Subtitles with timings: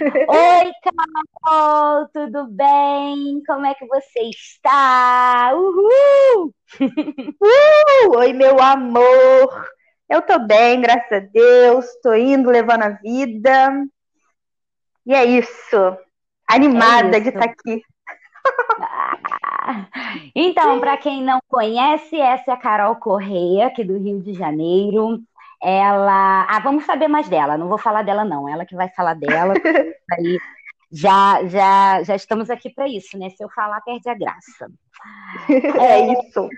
[0.00, 0.72] Oi,
[1.44, 3.42] Carol, tudo bem?
[3.46, 5.52] Como é que você está?
[5.54, 6.54] Uhul!
[6.80, 9.66] Uh, oi, meu amor!
[10.08, 11.86] Eu tô bem, graças a Deus.
[12.02, 13.70] Tô indo, levando a vida.
[15.06, 15.76] E é isso.
[16.48, 17.28] Animada É de isso.
[17.30, 17.82] estar aqui.
[18.80, 19.86] Ah,
[20.34, 25.18] Então, para quem não conhece, essa é a Carol Correia, aqui do Rio de Janeiro.
[25.62, 26.46] Ela.
[26.48, 27.56] Ah, vamos saber mais dela.
[27.56, 28.48] Não vou falar dela, não.
[28.48, 29.54] Ela que vai falar dela.
[30.12, 30.38] Aí
[30.90, 33.28] já, já, já estamos aqui para isso, né?
[33.30, 34.70] Se eu falar, perde a graça.
[35.80, 36.48] É isso.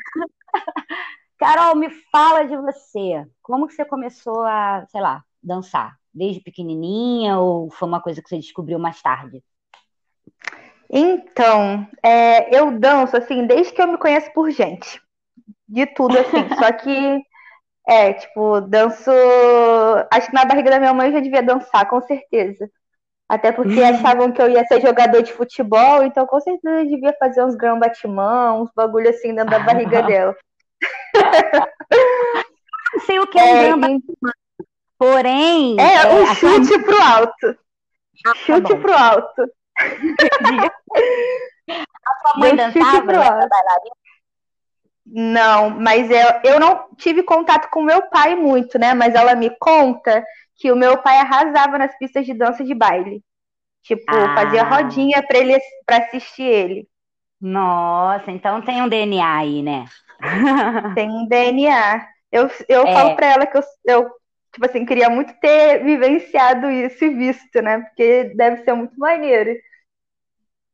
[1.38, 3.26] Carol, me fala de você.
[3.42, 5.96] Como que você começou a, sei lá, dançar?
[6.12, 9.42] Desde pequenininha ou foi uma coisa que você descobriu mais tarde?
[10.88, 15.00] Então, é, eu danço assim desde que eu me conheço por gente.
[15.68, 16.48] De tudo assim.
[16.58, 17.22] Só que,
[17.90, 19.10] é, tipo, danço.
[20.12, 22.70] Acho que na barriga da minha mãe eu já devia dançar, com certeza.
[23.28, 27.14] Até porque achavam que eu ia ser jogador de futebol, então com certeza eu devia
[27.18, 30.34] fazer uns grão batimão, uns bagulho assim dentro da barriga dela.
[32.92, 34.00] Não sei o que é um É, gamba, e-
[34.98, 35.76] porém.
[35.80, 37.46] é é, um a- chute pro alto.
[38.26, 38.80] Ah, tá Chute bom.
[38.80, 39.42] pro alto.
[42.22, 43.90] Sua mãe Deu chute dançava, pro ela era alto.
[45.12, 48.94] Não, mas eu, eu não tive contato com meu pai muito, né?
[48.94, 50.24] Mas ela me conta
[50.56, 53.22] que o meu pai arrasava nas pistas de dança de baile.
[53.82, 54.34] Tipo, Ah.
[54.34, 56.88] fazia rodinha pra ele para assistir ele.
[57.40, 59.86] Nossa, então tem um DNA aí, né?
[60.94, 62.08] Tem um DNA.
[62.32, 62.92] Eu, eu É.
[62.92, 64.10] falo pra ela que eu, eu,
[64.52, 67.80] tipo assim, queria muito ter vivenciado isso e visto, né?
[67.80, 69.50] Porque deve ser muito maneiro.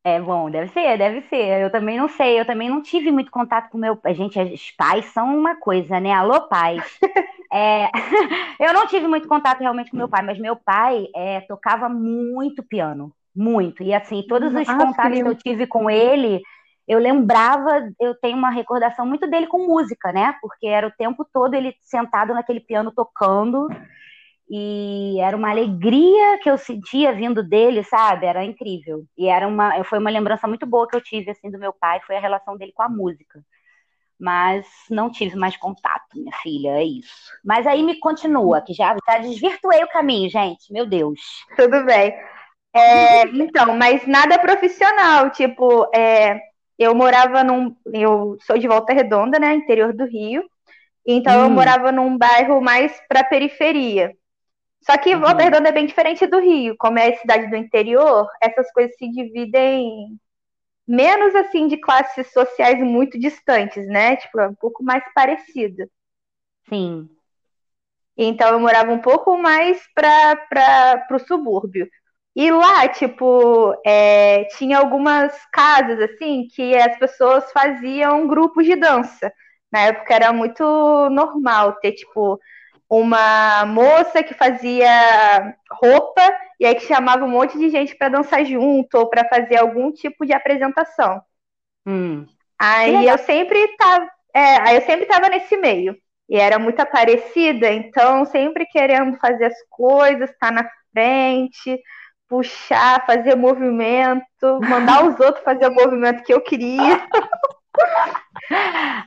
[0.07, 1.63] É bom, deve ser, deve ser.
[1.63, 4.15] Eu também não sei, eu também não tive muito contato com meu pai.
[4.15, 6.13] Gente, os pais são uma coisa, né?
[6.13, 6.85] Alô, pais.
[7.53, 7.89] É,
[8.59, 12.61] eu não tive muito contato realmente com meu pai, mas meu pai é, tocava muito
[12.61, 13.85] piano, muito.
[13.85, 16.43] E assim, todos os que contatos que eu tive com ele,
[16.89, 20.35] eu lembrava, eu tenho uma recordação muito dele com música, né?
[20.43, 23.69] Porque era o tempo todo ele sentado naquele piano tocando.
[24.49, 28.27] E era uma alegria que eu sentia vindo dele, sabe?
[28.27, 29.05] Era incrível.
[29.19, 32.01] E era uma, foi uma lembrança muito boa que eu tive assim do meu pai,
[32.07, 33.41] foi a relação dele com a música.
[34.19, 37.13] Mas não tive mais contato, minha filha, é isso.
[37.45, 40.73] Mas aí me continua, que já, já desvirtuei o caminho, gente.
[40.73, 41.21] Meu Deus.
[41.57, 42.15] Tudo bem.
[42.75, 45.31] É, então, mas nada profissional.
[45.31, 46.41] Tipo, é,
[46.79, 47.75] eu morava num.
[47.93, 49.55] Eu sou de Volta Redonda, né?
[49.55, 50.45] Interior do Rio.
[51.07, 51.55] Então eu Hum.
[51.55, 54.13] morava num bairro mais pra periferia.
[54.87, 55.21] Só que Uhum.
[55.21, 56.77] Volta Redonda é bem diferente do Rio.
[56.79, 60.17] Como é cidade do interior, essas coisas se dividem
[60.87, 64.17] menos assim de classes sociais muito distantes, né?
[64.17, 65.91] Tipo, é um pouco mais parecido.
[66.69, 67.09] Sim.
[68.17, 71.89] Então eu morava um pouco mais para o subúrbio.
[72.35, 79.33] E lá, tipo, é, tinha algumas casas assim que as pessoas faziam grupos de dança.
[79.73, 80.63] Na época era muito
[81.11, 82.39] normal ter, tipo,
[82.89, 86.23] uma moça que fazia roupa
[86.61, 89.93] e aí que chamava um monte de gente para dançar junto ou para fazer algum
[89.93, 91.21] tipo de apresentação.
[91.87, 92.27] Hum.
[92.59, 95.97] Aí eu sempre tava, é, aí eu sempre tava nesse meio.
[96.29, 101.79] E era muito parecida, então sempre querendo fazer as coisas, estar na frente,
[102.29, 107.01] puxar, fazer movimento, mandar os outros fazer o movimento que eu queria.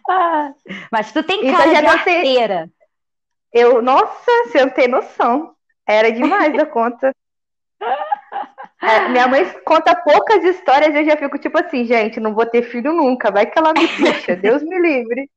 [0.09, 0.53] Ah,
[0.91, 2.69] mas tu tem Então cara já de dancei- arteira.
[3.51, 5.53] Eu, nossa, você não tem noção.
[5.87, 7.13] Era demais a conta.
[8.81, 12.45] É, minha mãe conta poucas histórias e eu já fico tipo assim, gente, não vou
[12.45, 15.29] ter filho nunca, vai que ela me puxa, Deus me livre.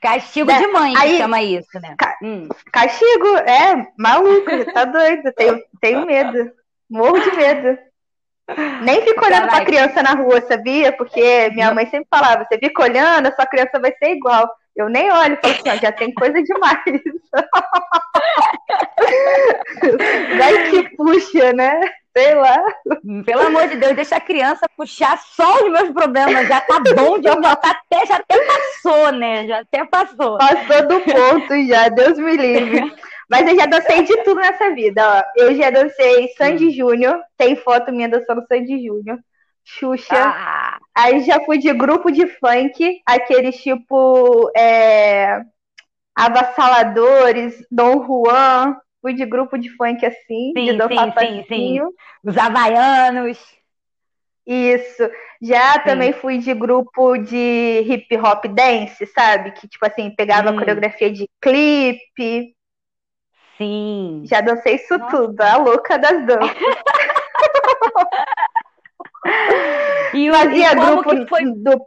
[0.00, 1.94] Castigo Né, de mãe que aí- chama isso, né?
[1.98, 2.48] Ca- Hum.
[2.72, 6.50] Castigo, é, maluco, tá doido, tenho, tenho medo,
[6.88, 7.78] morro de medo.
[8.82, 9.66] Nem fico olhando pra Caraca.
[9.66, 10.92] criança na rua, sabia?
[10.92, 14.48] Porque minha mãe sempre falava, você fica olhando, a sua criança vai ser igual.
[14.78, 16.84] Eu nem olho, falo assim, ó, já tem coisa demais.
[20.38, 21.80] Vai que puxa, né?
[22.16, 22.62] Sei lá.
[23.26, 26.46] Pelo amor de Deus, deixa a criança puxar só os meus problemas.
[26.46, 29.48] Já tá bom, de, tá até, já até passou, né?
[29.48, 30.38] Já até passou.
[30.38, 32.94] Passou do ponto já, Deus me livre.
[33.28, 35.24] Mas eu já dancei de tudo nessa vida, ó.
[35.36, 39.18] Eu já dancei Sandy Júnior, tem foto minha dançando Sandy Júnior,
[39.68, 40.14] Xuxa.
[40.16, 45.42] Ah, Aí já fui de grupo de funk, aqueles tipo é,
[46.16, 48.76] Avassaladores, Dom Juan.
[49.00, 51.80] Fui de grupo de funk assim, de sim, dançar sim, sim, sim.
[52.24, 53.38] Os havaianos.
[54.44, 55.08] Isso.
[55.40, 55.80] Já Sim.
[55.84, 59.52] também fui de grupo de hip hop dance, sabe?
[59.52, 60.56] Que tipo assim, pegava Hum.
[60.56, 62.56] coreografia de clipe.
[63.56, 64.22] Sim.
[64.24, 65.16] Já dancei isso Nossa.
[65.16, 66.56] tudo, a louca das danças.
[70.14, 71.44] e fazia grupo que foi...
[71.44, 71.86] do.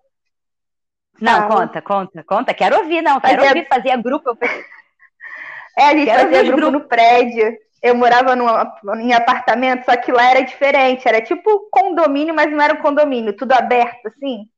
[1.20, 2.54] Não, conta, conta, conta.
[2.54, 3.20] Quero ouvir, não.
[3.20, 3.50] Quero fazia...
[3.50, 4.30] ouvir, fazia grupo.
[4.30, 4.38] Eu...
[5.78, 7.58] É, a gente Quero fazia grupo, grupo no prédio.
[7.82, 8.46] Eu morava num,
[9.00, 11.08] em apartamento, só que lá era diferente.
[11.08, 14.50] Era tipo condomínio, mas não era um condomínio, tudo aberto, assim.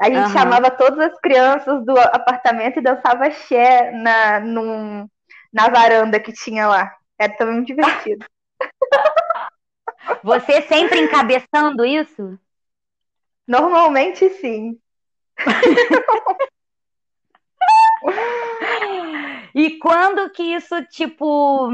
[0.00, 0.32] A gente uhum.
[0.32, 5.06] chamava todas as crianças do apartamento e dançava axé na, num,
[5.52, 6.92] na varanda que tinha lá.
[7.18, 8.26] Era também muito divertido.
[10.22, 12.38] Você sempre encabeçando isso?
[13.46, 14.78] Normalmente sim.
[19.54, 21.70] e quando que isso, tipo,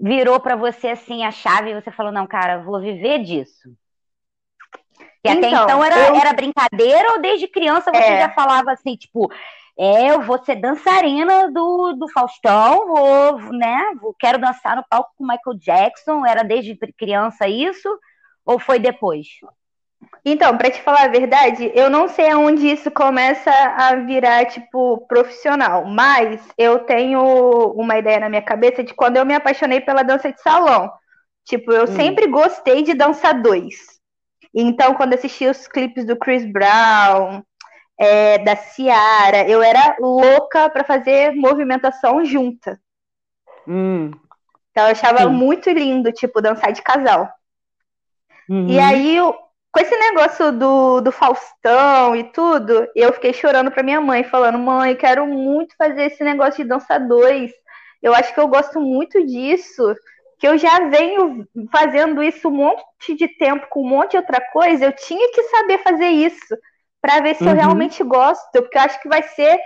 [0.00, 3.74] virou para você assim a chave e você falou, não, cara, vou viver disso?
[5.24, 6.14] E até então, então era, eu...
[6.16, 8.22] era brincadeira ou desde criança você é.
[8.22, 9.30] já falava assim, tipo,
[9.78, 15.10] é, eu vou ser dançarina do, do Faustão, vou, né, vou, quero dançar no palco
[15.16, 17.88] com Michael Jackson, era desde criança isso,
[18.44, 19.26] ou foi depois?
[20.24, 25.06] Então, para te falar a verdade, eu não sei aonde isso começa a virar, tipo,
[25.08, 27.20] profissional, mas eu tenho
[27.72, 30.90] uma ideia na minha cabeça de quando eu me apaixonei pela dança de salão.
[31.44, 31.86] Tipo, eu hum.
[31.88, 33.74] sempre gostei de dançar dois.
[34.54, 37.42] Então, quando assisti os clipes do Chris Brown,
[37.98, 42.80] é, da Ciara, eu era louca para fazer movimentação junta.
[43.66, 44.10] Hum.
[44.70, 47.28] Então, eu achava muito lindo, tipo, dançar de casal.
[48.48, 48.68] Uhum.
[48.68, 49.18] E aí,
[49.70, 54.58] com esse negócio do, do Faustão e tudo, eu fiquei chorando pra minha mãe, falando:
[54.58, 57.52] mãe, quero muito fazer esse negócio de dança dois.
[58.02, 59.94] Eu acho que eu gosto muito disso
[60.42, 64.40] que eu já venho fazendo isso um monte de tempo com um monte de outra
[64.52, 66.58] coisa, eu tinha que saber fazer isso
[67.02, 67.50] para ver se uhum.
[67.50, 69.58] eu realmente gosto, porque eu acho que vai ser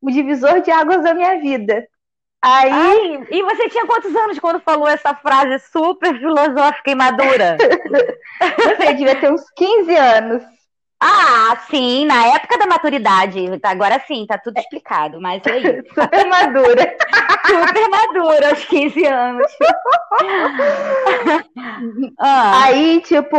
[0.00, 1.86] o divisor de águas da minha vida.
[2.40, 2.70] Aí...
[2.70, 7.56] Ai, e você tinha quantos anos quando falou essa frase super filosófica e madura?
[8.78, 10.55] você devia ter uns 15 anos.
[10.98, 13.38] Ah, sim, na época da maturidade.
[13.62, 15.84] Agora sim, tá tudo explicado, mas é isso.
[15.94, 16.96] Super madura.
[17.46, 19.46] Super madura, aos 15 anos.
[22.18, 22.64] ah.
[22.64, 23.36] Aí, tipo,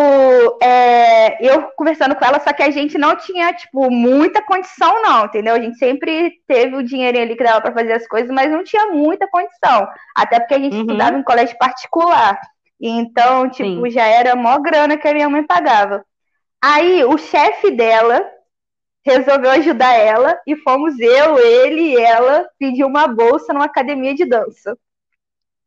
[0.62, 5.26] é, eu conversando com ela, só que a gente não tinha, tipo, muita condição, não,
[5.26, 5.56] entendeu?
[5.56, 8.64] A gente sempre teve o dinheirinho ali que dava pra fazer as coisas, mas não
[8.64, 9.88] tinha muita condição.
[10.16, 10.82] Até porque a gente uhum.
[10.82, 12.40] estudava em colégio particular.
[12.80, 13.90] Então, tipo, sim.
[13.90, 16.06] já era mó grana que a minha mãe pagava.
[16.62, 18.26] Aí o chefe dela
[19.06, 24.26] resolveu ajudar ela e fomos eu, ele e ela pedir uma bolsa numa academia de
[24.26, 24.78] dança.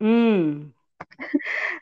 [0.00, 0.70] Hum.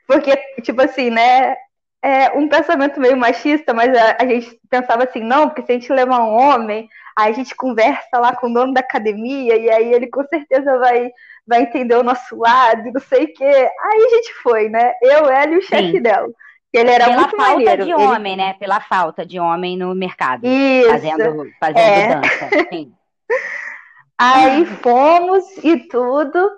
[0.06, 1.56] Porque, tipo assim, né?
[2.00, 5.74] É um pensamento meio machista, mas a, a, gente pensava assim, não, porque se a
[5.74, 9.68] gente levar um homem, aí a gente conversa lá com o dono da academia, e
[9.68, 11.10] aí ele com certeza vai,
[11.44, 13.44] vai entender o nosso lado, e não sei o quê.
[13.44, 14.92] Aí a gente foi, né?
[15.02, 16.28] Eu, ela e o chefe dela.
[16.72, 17.84] Ele era Pela muito falta maneiro.
[17.84, 18.42] de homem, ele...
[18.42, 18.54] né?
[18.54, 20.46] Pela falta de homem no mercado.
[20.46, 20.90] Isso.
[20.90, 22.14] Fazendo, fazendo é.
[22.14, 22.48] dança.
[22.70, 22.92] Sim.
[24.18, 26.50] Aí fomos e tudo.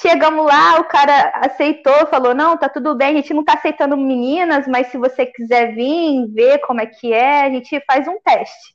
[0.00, 3.96] Chegamos lá, o cara aceitou, falou: não, tá tudo bem, a gente não tá aceitando
[3.96, 8.18] meninas, mas se você quiser vir, ver como é que é, a gente faz um
[8.24, 8.74] teste.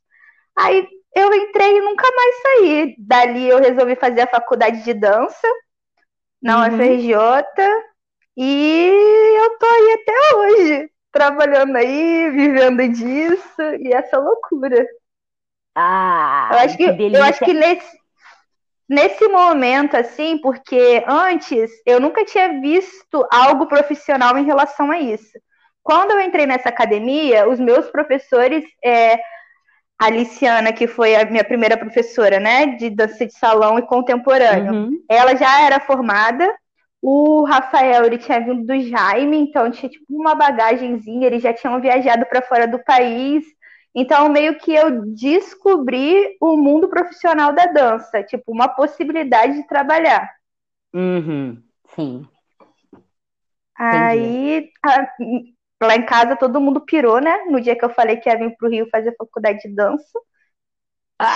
[0.55, 2.95] Aí eu entrei e nunca mais saí.
[2.99, 5.47] Dali eu resolvi fazer a faculdade de dança
[6.41, 6.75] na uhum.
[6.75, 7.15] UFRJ
[8.37, 14.85] e eu tô aí até hoje, trabalhando aí, vivendo disso, e essa loucura.
[15.73, 17.97] Ah, eu acho que, que eu acho que nesse,
[18.89, 25.37] nesse momento, assim, porque antes eu nunca tinha visto algo profissional em relação a isso.
[25.81, 29.15] Quando eu entrei nessa academia, os meus professores, é,
[29.99, 34.73] a Aliciana, que foi a minha primeira professora, né, de dança de salão e contemporâneo,
[34.73, 35.03] uhum.
[35.09, 36.51] ela já era formada
[37.07, 41.79] o Rafael, ele tinha vindo do Jaime, então tinha tipo uma bagagenzinha, eles já tinham
[41.79, 43.45] viajado para fora do país.
[43.93, 50.29] Então, meio que eu descobri o mundo profissional da dança, tipo, uma possibilidade de trabalhar.
[50.93, 51.63] Uhum,
[51.95, 52.27] sim.
[53.77, 55.07] Aí, a,
[55.85, 57.45] lá em casa, todo mundo pirou, né?
[57.45, 60.19] No dia que eu falei que ia vir pro Rio fazer faculdade de dança.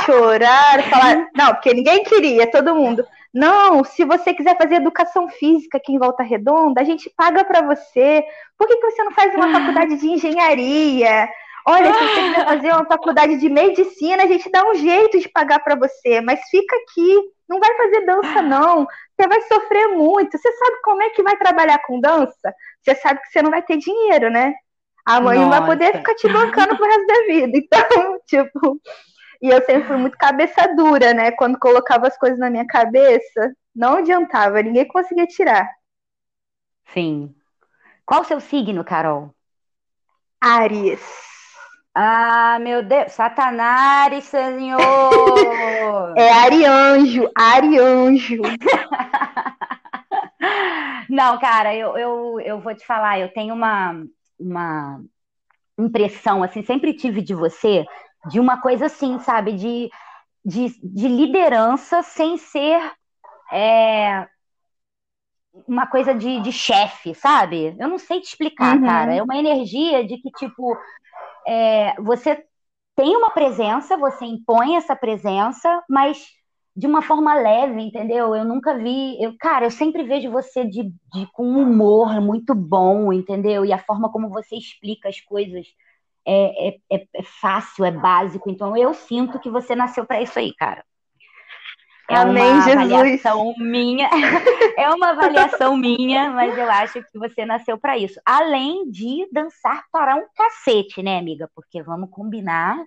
[0.06, 1.28] Chorar, falar.
[1.36, 3.06] Não, porque ninguém queria, todo mundo.
[3.34, 7.62] Não, se você quiser fazer educação física aqui em Volta Redonda, a gente paga para
[7.62, 8.24] você.
[8.58, 9.54] Por que, que você não faz uma ah.
[9.54, 11.30] faculdade de engenharia?
[11.68, 15.30] Olha, se você quiser fazer uma faculdade de medicina, a gente dá um jeito de
[15.30, 17.16] pagar para você, mas fica aqui,
[17.48, 18.88] não vai fazer dança não.
[19.16, 20.38] Você vai sofrer muito.
[20.38, 22.54] Você sabe como é que vai trabalhar com dança?
[22.82, 24.54] Você sabe que você não vai ter dinheiro, né?
[25.06, 25.50] A mãe Nossa.
[25.50, 27.58] não vai poder ficar te bancando pro resto da vida.
[27.62, 28.80] Então, tipo,
[29.42, 31.32] e eu sempre fui muito cabeça dura, né?
[31.32, 35.68] Quando colocava as coisas na minha cabeça, Não adiantava, ninguém conseguia tirar.
[36.94, 37.34] Sim.
[38.06, 39.34] Qual o seu signo, Carol?
[40.42, 41.02] Aries.
[41.94, 44.80] Ah, meu Deus, Satanás, senhor!
[46.18, 48.42] é Arianjo, Arianjo.
[51.10, 54.06] Não, cara, eu, eu, eu vou te falar, eu tenho uma,
[54.40, 55.02] uma
[55.78, 57.86] impressão, assim, sempre tive de você,
[58.28, 59.90] de uma coisa assim, sabe, de,
[60.44, 62.82] de, de liderança sem ser
[63.52, 64.28] é,
[65.68, 67.76] uma coisa de, de chefe, sabe?
[67.80, 68.86] Eu não sei te explicar, uhum.
[68.86, 69.14] cara.
[69.14, 70.78] É uma energia de que, tipo,
[71.48, 72.44] é, você
[72.96, 76.26] tem uma presença, você impõe essa presença, mas
[76.76, 78.36] de uma forma leve, entendeu?
[78.36, 79.22] Eu nunca vi.
[79.22, 83.66] Eu, cara, eu sempre vejo você de, de, com um humor muito bom, entendeu?
[83.66, 85.66] E a forma como você explica as coisas
[86.30, 88.50] é, é, é, é fácil, é básico.
[88.52, 90.86] Então eu sinto que você nasceu para isso aí, cara.
[92.08, 92.92] É Amém, uma Jesus.
[92.92, 94.10] avaliação minha.
[94.78, 98.20] é uma avaliação minha, mas eu acho que você nasceu para isso.
[98.26, 101.50] Além de dançar para um cacete, né, amiga?
[101.54, 102.78] Porque vamos combinar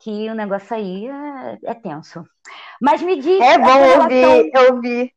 [0.00, 2.24] que o negócio aí é, é tenso.
[2.80, 3.40] Mas me diz.
[3.40, 4.02] É bom relação...
[4.02, 5.12] ouvir, ouvir.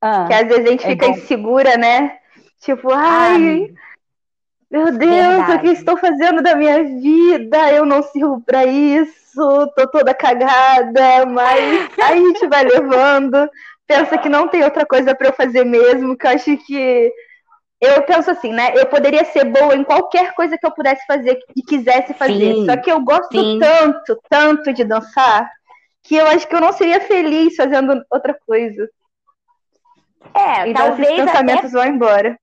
[0.00, 1.12] Ah, que às vezes a gente é fica bom.
[1.12, 2.18] insegura, né?
[2.60, 3.80] Tipo, ai, ah,
[4.70, 5.56] meu Deus, Verdade.
[5.56, 7.72] o que estou fazendo da minha vida?
[7.72, 13.48] Eu não sirvo para isso, tô toda cagada, mas aí a gente vai levando,
[13.86, 17.12] pensa que não tem outra coisa para eu fazer mesmo, que eu acho que
[17.80, 18.72] eu penso assim, né?
[18.74, 22.54] Eu poderia ser boa em qualquer coisa que eu pudesse fazer e quisesse fazer.
[22.54, 23.58] Sim, Só que eu gosto sim.
[23.60, 25.48] tanto, tanto de dançar,
[26.02, 28.88] que eu acho que eu não seria feliz fazendo outra coisa.
[30.34, 31.84] É, então talvez esses pensamentos até...
[31.84, 32.38] vão embora.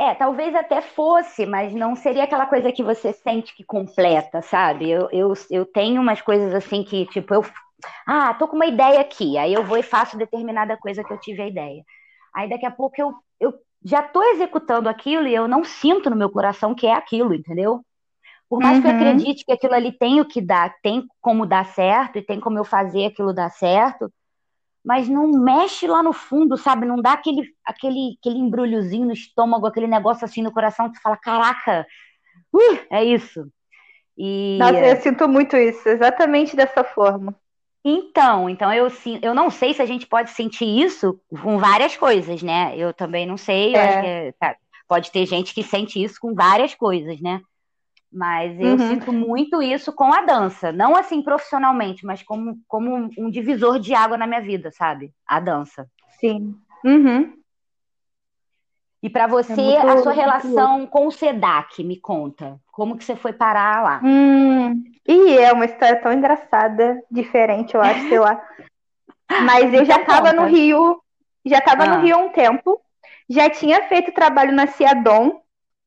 [0.00, 4.90] É, talvez até fosse, mas não seria aquela coisa que você sente que completa, sabe?
[4.90, 7.44] Eu, eu, eu tenho umas coisas assim que, tipo, eu.
[8.06, 9.36] Ah, tô com uma ideia aqui.
[9.36, 11.84] Aí eu vou e faço determinada coisa que eu tive a ideia.
[12.34, 16.16] Aí daqui a pouco eu, eu já tô executando aquilo e eu não sinto no
[16.16, 17.84] meu coração que é aquilo, entendeu?
[18.48, 18.82] Por mais uhum.
[18.82, 18.96] que eu uhum.
[18.98, 22.58] acredite que aquilo ali tem o que dar, tem como dar certo e tem como
[22.58, 24.12] eu fazer aquilo dar certo,
[24.84, 26.86] mas não mexe lá no fundo, sabe?
[26.86, 31.02] Não dá aquele, aquele, aquele embrulhozinho no estômago, aquele negócio assim no coração que tu
[31.02, 31.86] fala, caraca,
[32.52, 33.46] uh, é isso.
[34.16, 34.58] E...
[34.58, 37.34] Nossa, eu sinto muito isso, exatamente dessa forma.
[37.84, 38.86] Então, então eu,
[39.20, 42.76] eu não sei se a gente pode sentir isso com várias coisas, né?
[42.76, 44.30] Eu também não sei, é.
[44.30, 47.40] que, tá, pode ter gente que sente isso com várias coisas, né?
[48.12, 48.78] Mas eu uhum.
[48.78, 50.70] sinto muito isso com a dança.
[50.70, 55.12] Não assim profissionalmente, mas como, como um divisor de água na minha vida, sabe?
[55.26, 55.88] A dança.
[56.20, 56.54] Sim.
[56.84, 57.32] Uhum.
[59.02, 62.60] E para você, é muito, a sua relação com o SEDAC, me conta.
[62.70, 64.00] Como que você foi parar lá?
[64.04, 68.40] Hum, e é uma história tão engraçada, diferente, eu acho, sei lá.
[69.44, 71.02] Mas eu já estava então no Rio,
[71.44, 71.96] já estava ah.
[71.96, 72.80] no Rio há um tempo,
[73.28, 75.41] já tinha feito trabalho na Ciadon,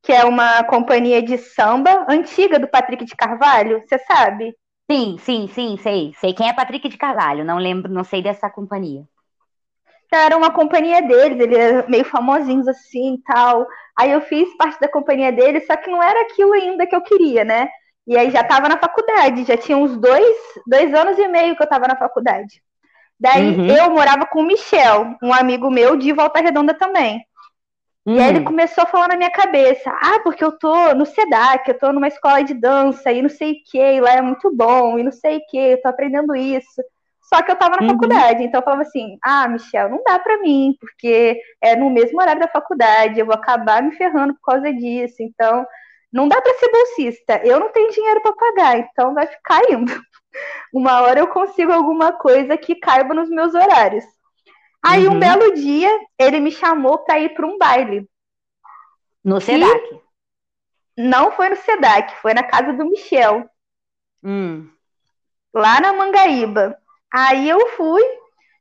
[0.06, 4.56] que é uma companhia de samba antiga do Patrick de Carvalho, você sabe?
[4.90, 6.14] Sim, sim, sim, sei.
[6.20, 9.04] Sei quem é Patrick de Carvalho, não lembro, não sei dessa companhia.
[10.14, 13.66] Era uma companhia deles, ele é meio famosinhos assim e tal.
[13.98, 17.02] Aí eu fiz parte da companhia deles, só que não era aquilo ainda que eu
[17.02, 17.68] queria, né?
[18.08, 20.36] E aí já estava na faculdade, já tinha uns dois,
[20.68, 22.62] dois anos e meio que eu estava na faculdade.
[23.20, 23.68] Daí uhum.
[23.68, 27.26] eu morava com o Michel, um amigo meu de Volta Redonda também.
[28.06, 28.46] E aí ele hum.
[28.46, 32.08] começou a falar na minha cabeça, ah, porque eu tô no SEDAC, eu tô numa
[32.08, 35.12] escola de dança, e não sei o que, e lá é muito bom, e não
[35.12, 36.84] sei o que, eu tô aprendendo isso.
[37.24, 37.94] Só que eu tava na uhum.
[37.94, 42.22] faculdade, então eu falava assim, ah, Michel, não dá pra mim, porque é no mesmo
[42.22, 45.66] horário da faculdade, eu vou acabar me ferrando por causa disso, então
[46.14, 49.92] não dá pra ser bolsista, eu não tenho dinheiro para pagar, então vai ficar indo.
[50.72, 54.06] Uma hora eu consigo alguma coisa que caiba nos meus horários.
[54.86, 55.15] Aí uhum.
[55.15, 55.89] um belo dia
[56.20, 58.08] ele me chamou para ir para um baile.
[59.24, 60.00] No SEDAC?
[60.96, 63.50] Não foi no SEDAC, foi na casa do Michel.
[64.24, 64.70] Hum.
[65.51, 66.77] Lá na Mangaíba.
[67.12, 68.04] Aí eu fui.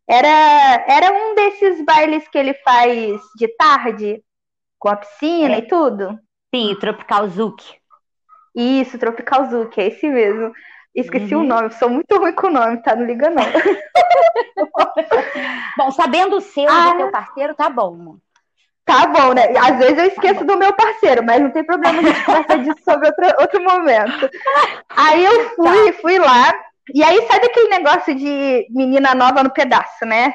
[0.09, 4.23] Era, era um desses bailes que ele faz de tarde,
[4.79, 5.59] com a piscina é.
[5.59, 6.19] e tudo.
[6.55, 7.63] Sim, Tropical Zouk.
[8.55, 10.53] Isso, Tropical Zouk, é esse mesmo.
[10.95, 11.43] Esqueci uhum.
[11.43, 12.95] o nome, sou muito ruim com o nome, tá?
[12.95, 13.43] Não liga, não.
[15.77, 18.17] bom, sabendo o seu ah, do teu parceiro, tá bom.
[18.85, 19.49] Tá bom, né?
[19.59, 22.59] Às vezes eu esqueço tá do meu parceiro, mas não tem problema, a gente conversa
[22.59, 24.31] disso sobre outro, outro momento.
[24.91, 25.99] Aí eu fui, tá.
[26.01, 26.55] fui lá,
[26.93, 30.35] e aí sabe aquele negócio de menina nova no pedaço, né?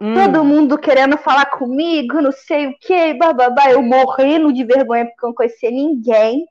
[0.00, 0.14] Hum.
[0.14, 3.70] Todo mundo querendo falar comigo, não sei o que, bababá.
[3.70, 6.46] Eu morrendo de vergonha porque eu não conhecia ninguém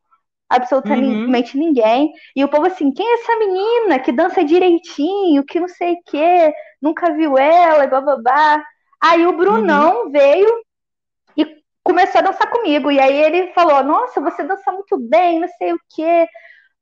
[0.49, 1.63] absolutamente uhum.
[1.63, 2.11] ninguém.
[2.35, 6.01] E o povo assim, quem é essa menina que dança direitinho, que não sei o
[6.05, 8.63] quê, nunca viu ela, e bababá.
[9.01, 10.11] Aí o Brunão uhum.
[10.11, 10.49] veio
[11.37, 11.45] e
[11.83, 12.91] começou a dançar comigo.
[12.91, 16.27] E aí ele falou: Nossa, você dança muito bem, não sei o quê.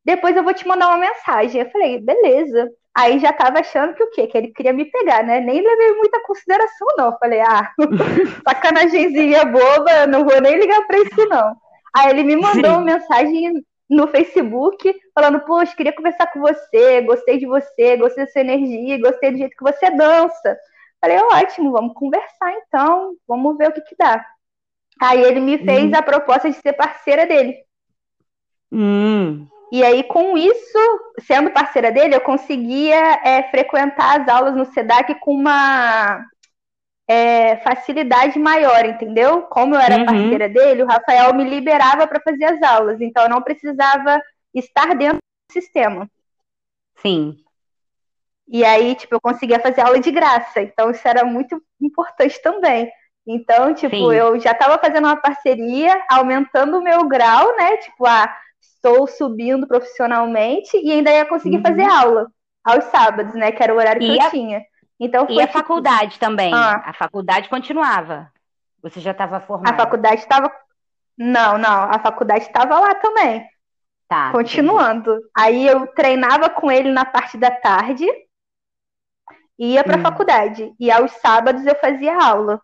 [0.06, 1.62] Depois eu vou te mandar uma mensagem.
[1.62, 2.70] Eu falei: Beleza.
[2.96, 4.26] Aí já tava achando que o quê?
[4.26, 5.40] Que ele queria me pegar, né?
[5.40, 7.18] Nem levei muita consideração, não.
[7.20, 7.72] Falei: Ah,
[8.48, 11.56] sacanagemzinha boba, não vou nem ligar pra isso, não.
[11.98, 12.78] Aí ele me mandou Sim.
[12.78, 18.32] uma mensagem no Facebook falando: Poxa, queria conversar com você, gostei de você, gostei da
[18.32, 20.56] sua energia, gostei do jeito que você dança.
[21.02, 24.24] Falei, ótimo, vamos conversar então, vamos ver o que, que dá.
[25.02, 25.96] Aí ele me fez hum.
[25.96, 27.56] a proposta de ser parceira dele.
[28.72, 29.48] Hum.
[29.72, 30.80] E aí, com isso,
[31.20, 36.24] sendo parceira dele, eu conseguia é, frequentar as aulas no SEDAC com uma
[37.08, 39.44] é, facilidade maior, entendeu?
[39.44, 40.06] Como eu era uhum.
[40.06, 44.22] parceira dele, o Rafael me liberava para fazer as aulas, então eu não precisava
[44.54, 46.10] estar dentro do sistema.
[46.98, 47.38] Sim.
[48.48, 50.62] E aí, tipo, eu conseguia fazer aula de graça.
[50.62, 52.90] Então, isso era muito importante também.
[53.28, 54.14] Então, tipo, Sim.
[54.14, 57.76] eu já estava fazendo uma parceria, aumentando o meu grau, né?
[57.78, 61.64] Tipo, ah, estou subindo profissionalmente e ainda ia conseguir uhum.
[61.64, 62.28] fazer aula
[62.64, 63.52] aos sábados, né?
[63.52, 64.64] Que era o horário e que eu tinha.
[65.00, 65.58] Então, foi, e a tipo...
[65.58, 66.54] faculdade também?
[66.54, 66.84] Ah.
[66.86, 68.32] A faculdade continuava?
[68.82, 69.76] Você já estava formada?
[69.76, 70.52] A faculdade estava...
[71.18, 71.84] Não, não.
[71.84, 73.48] A faculdade estava lá também.
[74.08, 74.32] Tá.
[74.32, 75.12] Continuando.
[75.12, 75.30] Entendi.
[75.36, 78.08] Aí eu treinava com ele na parte da tarde
[79.58, 80.04] ia para a hum.
[80.04, 80.74] faculdade.
[80.80, 82.62] E aos sábados eu fazia aula.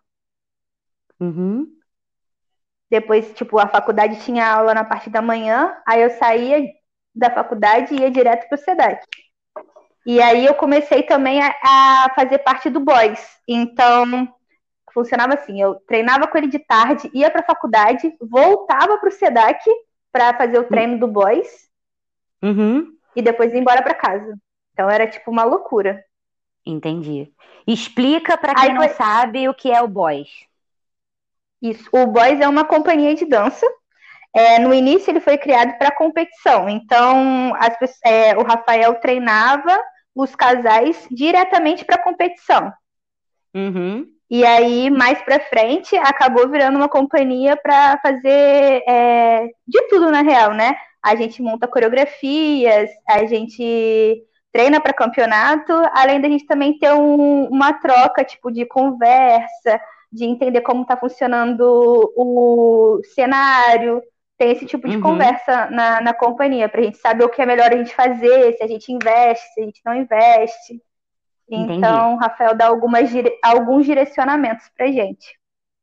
[1.18, 1.66] Uhum.
[2.88, 6.62] Depois, tipo, a faculdade tinha aula na parte da manhã, aí eu saía
[7.14, 9.04] da faculdade e ia direto para o SEDAC.
[10.06, 13.20] E aí eu comecei também a, a, fazer parte do Boys.
[13.48, 14.28] Então,
[14.92, 19.12] funcionava assim, eu treinava com ele de tarde, ia para a faculdade, voltava para o
[19.12, 19.64] SEDAC
[20.12, 21.68] para fazer o treino do Boys.
[22.42, 22.94] Uhum.
[23.16, 24.38] E depois ia embora para casa.
[24.72, 26.04] Então era tipo uma loucura.
[26.66, 27.32] Entendi.
[27.66, 30.28] Explica para quem Aí, não sabe o que é o Boys.
[31.60, 31.88] Isso.
[31.92, 33.66] O Boys é uma companhia de dança.
[34.34, 36.68] É, no início ele foi criado para competição.
[36.68, 39.80] Então as, é, o Rafael treinava
[40.14, 42.72] os casais diretamente para competição.
[43.54, 44.06] Uhum.
[44.30, 50.22] E aí, mais para frente, acabou virando uma companhia para fazer é, de tudo na
[50.22, 50.74] real, né?
[51.02, 54.22] A gente monta coreografias, a gente
[54.52, 60.24] treina para campeonato, além da gente também ter um, uma troca tipo de conversa, de
[60.24, 61.62] entender como está funcionando
[62.16, 64.00] o cenário,
[64.36, 65.02] tem esse tipo de uhum.
[65.02, 68.56] conversa na, na companhia, para a gente saber o que é melhor a gente fazer,
[68.56, 70.82] se a gente investe, se a gente não investe.
[71.48, 71.74] Entendi.
[71.74, 73.10] Então, Rafael dá algumas,
[73.42, 75.38] alguns direcionamentos para gente.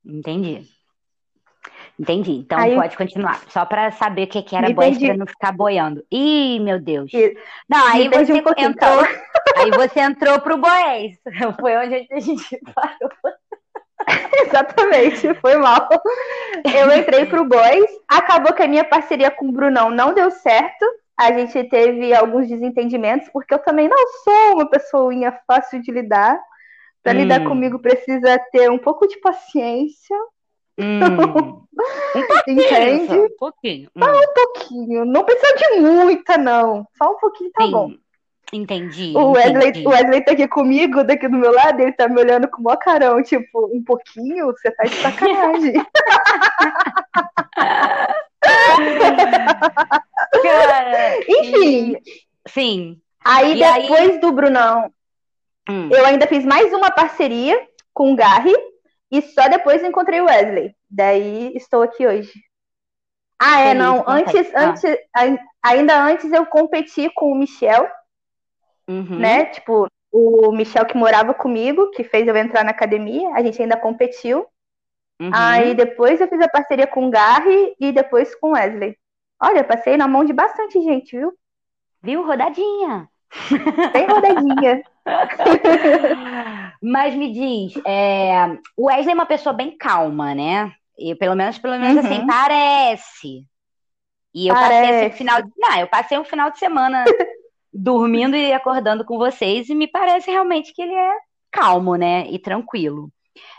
[0.06, 0.68] Entendi.
[2.00, 2.32] Entendi.
[2.32, 3.40] Então aí, pode continuar.
[3.48, 6.04] Só para saber o que, que era boys para não ficar boiando.
[6.12, 7.12] Ih, meu Deus.
[7.70, 8.56] Não, aí você um entrou.
[8.58, 9.04] Então.
[9.58, 11.20] Aí você entrou pro boys.
[11.60, 13.12] Foi onde a gente parou.
[14.46, 15.88] Exatamente, foi mal.
[16.76, 20.86] Eu entrei pro Boys, acabou que a minha parceria com o Brunão não deu certo.
[21.18, 26.40] A gente teve alguns desentendimentos, porque eu também não sou uma pessoinha fácil de lidar.
[27.04, 27.22] Para hum.
[27.22, 30.18] lidar comigo precisa ter um pouco de paciência.
[30.78, 31.00] Hum.
[32.16, 33.08] Um pouquinho, Entende?
[33.08, 33.90] Só, um pouquinho.
[33.98, 34.18] Só hum.
[34.18, 35.06] um pouquinho.
[35.06, 36.86] Não precisa de muita, não.
[36.98, 37.72] Só um pouquinho tá Sim.
[37.72, 37.92] bom.
[38.54, 39.14] Entendi.
[39.16, 39.88] O Wesley, entendi.
[39.88, 42.64] o Wesley tá aqui comigo, daqui do meu lado, ele tá me olhando com o
[42.64, 44.48] maior carão, tipo, um pouquinho?
[44.48, 45.74] Você tá de sacanagem.
[50.42, 51.96] Cara, Enfim.
[51.96, 52.02] E...
[52.48, 53.02] Sim.
[53.24, 54.20] Aí e depois aí...
[54.20, 54.92] do Brunão,
[55.70, 55.90] hum.
[55.92, 57.58] eu ainda fiz mais uma parceria
[57.94, 58.56] com o Garry
[59.12, 60.76] e só depois encontrei o Wesley.
[60.90, 62.34] Daí estou aqui hoje.
[63.40, 64.04] Ah, é, Feliz, não.
[64.08, 64.84] Antes, antes,
[65.64, 67.88] ainda antes eu competi com o Michel,
[68.88, 69.20] uhum.
[69.20, 69.46] né?
[69.46, 73.78] Tipo, o Michel que morava comigo, que fez eu entrar na academia, a gente ainda
[73.78, 74.46] competiu.
[75.20, 75.32] Uhum.
[75.34, 78.98] Aí depois eu fiz a parceria com o Garry e depois com o Wesley.
[79.42, 81.34] Olha, passei na mão de bastante gente, viu?
[82.02, 82.26] Viu?
[82.26, 83.08] Rodadinha.
[83.94, 84.84] Tem rodadinha.
[86.82, 90.72] Mas me diz, é, o Wesley é uma pessoa bem calma, né?
[90.98, 92.18] E pelo menos, pelo menos assim, uhum.
[92.18, 93.46] assim, parece.
[94.34, 94.92] E eu parece.
[94.92, 95.50] passei esse final de.
[95.58, 97.04] Não, eu passei um final de semana
[97.74, 101.18] dormindo e acordando com vocês, e me parece realmente que ele é
[101.52, 102.28] calmo, né?
[102.30, 103.12] E tranquilo.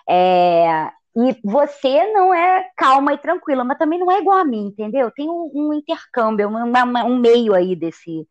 [0.09, 4.67] É, e você não é calma e tranquila, mas também não é igual a mim,
[4.67, 5.11] entendeu?
[5.11, 8.27] Tem um, um intercâmbio, um, um meio aí desse,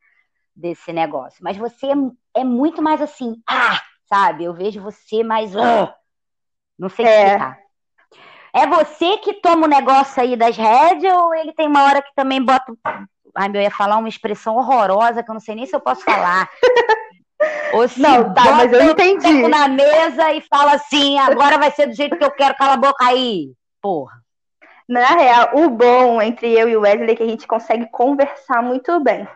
[0.56, 1.44] desse negócio.
[1.44, 4.44] Mas você é, é muito mais assim, ah, sabe?
[4.46, 5.56] Eu vejo você mais.
[5.56, 5.92] Uh,
[6.78, 7.26] não sei é.
[7.26, 7.60] explicar.
[8.54, 12.14] É você que toma o negócio aí das rédeas ou ele tem uma hora que
[12.16, 12.74] também bota.
[13.36, 15.80] Ai, meu, eu ia falar uma expressão horrorosa que eu não sei nem se eu
[15.80, 16.50] posso falar.
[17.74, 19.48] Ou se não, tá, mas eu entendi.
[19.48, 22.78] na mesa e fala assim, agora vai ser do jeito que eu quero, cala a
[22.78, 23.54] boca aí.
[23.82, 24.22] Porra.
[24.88, 28.62] Na real, o bom entre eu e o Wesley é que a gente consegue conversar
[28.62, 29.28] muito bem.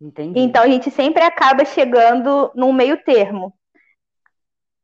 [0.00, 0.40] Entendi.
[0.40, 3.54] Então a gente sempre acaba chegando num meio termo.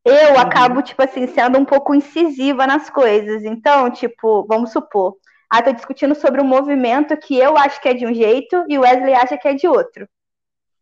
[0.04, 0.40] Eu uhum.
[0.40, 3.44] acabo, tipo assim, sendo um pouco incisiva nas coisas.
[3.44, 5.16] Então, tipo, vamos supor,
[5.52, 8.78] ah, tô discutindo sobre um movimento que eu acho que é de um jeito e
[8.78, 10.08] o Wesley acha que é de outro.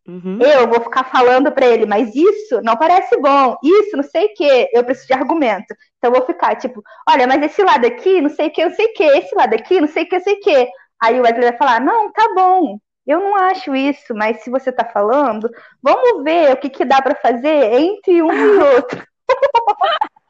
[0.07, 0.39] Uhum.
[0.41, 4.33] Eu vou ficar falando para ele, mas isso não parece bom, isso não sei o
[4.33, 5.75] que, eu preciso de argumento.
[5.97, 8.73] Então eu vou ficar tipo, olha, mas esse lado aqui, não sei o que, não
[8.73, 10.67] sei o que, esse lado aqui, não sei o que, não sei o que.
[11.03, 14.71] Aí o Wesley vai falar, não, tá bom, eu não acho isso, mas se você
[14.71, 15.49] tá falando,
[15.83, 19.03] vamos ver o que, que dá para fazer entre um e outro.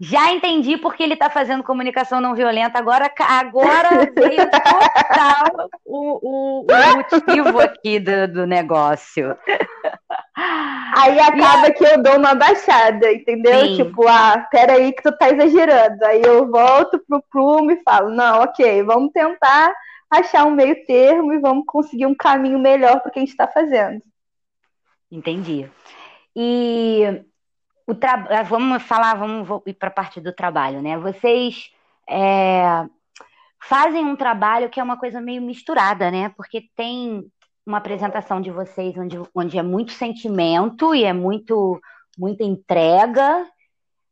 [0.00, 2.78] Já entendi porque ele está fazendo comunicação não violenta.
[2.78, 9.36] Agora, agora veio total o, o, o motivo aqui do, do negócio.
[10.96, 13.60] Aí acaba que eu dou uma baixada, entendeu?
[13.60, 13.76] Sim.
[13.76, 16.04] Tipo, ah, peraí que tu tá exagerando.
[16.04, 19.72] Aí eu volto pro plume e falo, não, ok, vamos tentar
[20.10, 23.30] achar um meio termo e vamos conseguir um caminho melhor para o que a gente
[23.30, 24.02] está fazendo.
[25.10, 25.68] Entendi.
[26.34, 27.22] E
[27.88, 28.26] o tra...
[28.28, 30.98] Ah, vamos falar, vamos ir para a parte do trabalho, né?
[30.98, 31.72] Vocês
[32.06, 32.84] é...
[33.62, 36.28] fazem um trabalho que é uma coisa meio misturada, né?
[36.36, 37.26] Porque tem
[37.66, 41.80] uma apresentação de vocês onde, onde é muito sentimento e é muito
[42.18, 43.46] muita entrega,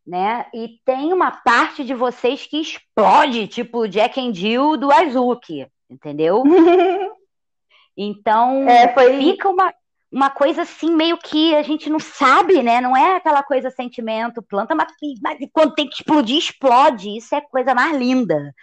[0.07, 0.47] né?
[0.55, 6.43] E tem uma parte de vocês que explode, tipo Jack and Jill do Azuki, entendeu?
[7.99, 9.17] Então, é, foi...
[9.17, 9.73] fica uma,
[10.11, 12.81] uma coisa assim, meio que a gente não sabe, né?
[12.81, 14.89] Não é aquela coisa sentimento, planta, mas,
[15.23, 17.17] mas quando tem que explodir, explode.
[17.17, 18.55] Isso é coisa mais linda.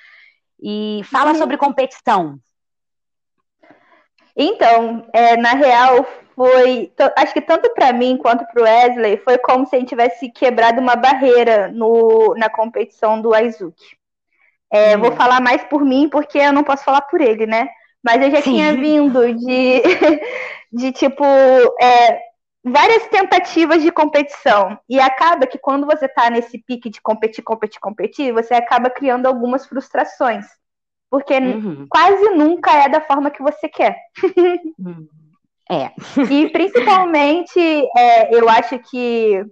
[0.62, 1.38] E fala uhum.
[1.38, 2.39] sobre competição.
[4.36, 6.91] Então, é, na real, foi.
[7.15, 10.32] Acho que tanto para mim quanto para o Wesley, foi como se a gente tivesse
[10.32, 13.97] quebrado uma barreira no, na competição do Aizuki.
[14.71, 17.69] É, Vou falar mais por mim, porque eu não posso falar por ele, né?
[18.03, 18.53] Mas eu já Sim.
[18.53, 19.82] tinha vindo de,
[20.73, 22.19] de tipo, é,
[22.63, 24.77] várias tentativas de competição.
[24.89, 29.27] E acaba que quando você está nesse pique de competir, competir, competir, você acaba criando
[29.27, 30.45] algumas frustrações.
[31.09, 31.86] Porque uhum.
[31.88, 33.97] quase nunca é da forma que você quer.
[35.71, 35.91] É.
[36.29, 37.57] E principalmente,
[37.97, 39.43] é, eu acho que,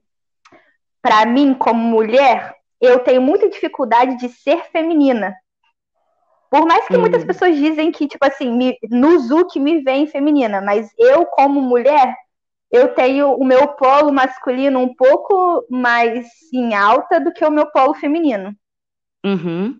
[1.01, 5.33] para mim, como mulher, eu tenho muita dificuldade de ser feminina.
[6.51, 6.99] Por mais que hum.
[6.99, 11.61] muitas pessoas dizem que, tipo assim, me, no Zuki me vem feminina, mas eu, como
[11.61, 12.13] mulher,
[12.69, 17.67] eu tenho o meu polo masculino um pouco mais em alta do que o meu
[17.67, 18.53] polo feminino.
[19.25, 19.79] Uhum.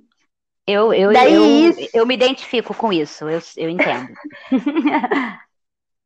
[0.66, 1.90] Eu, eu, Daí eu, isso...
[1.94, 4.08] eu me identifico com isso, eu, eu entendo.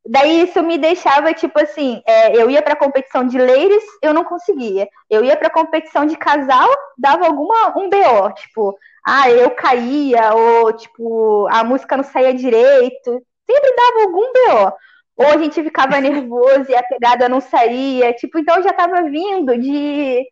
[0.08, 4.24] Daí isso me deixava, tipo assim, é, eu ia pra competição de ladies, eu não
[4.24, 4.88] conseguia.
[5.10, 8.76] Eu ia pra competição de casal, dava alguma um BO, tipo,
[9.08, 13.22] ah, eu caía, ou tipo, a música não saía direito.
[13.48, 14.72] Sempre dava algum BO.
[15.18, 18.12] Ou a gente ficava nervoso e a pegada não saía.
[18.14, 20.26] Tipo, então eu já tava vindo de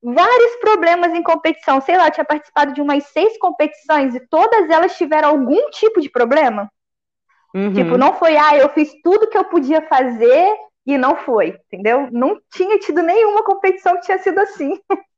[0.00, 1.80] vários problemas em competição.
[1.80, 6.00] Sei lá, eu tinha participado de umas seis competições e todas elas tiveram algum tipo
[6.00, 6.70] de problema.
[7.52, 7.74] Uhum.
[7.74, 10.54] Tipo, não foi, ah, eu fiz tudo que eu podia fazer
[10.86, 12.08] e não foi, entendeu?
[12.12, 14.80] Não tinha tido nenhuma competição que tinha sido assim.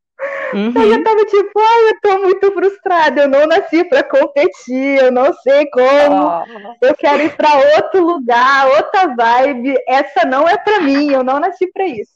[0.55, 0.73] Uhum.
[0.75, 5.11] Eu já tava tipo, ai, eu tô muito frustrada, eu não nasci pra competir, eu
[5.11, 6.87] não sei como, oh.
[6.87, 11.41] eu quero ir pra outro lugar, outra vibe, essa não é pra mim, eu não
[11.41, 12.13] nasci pra isso.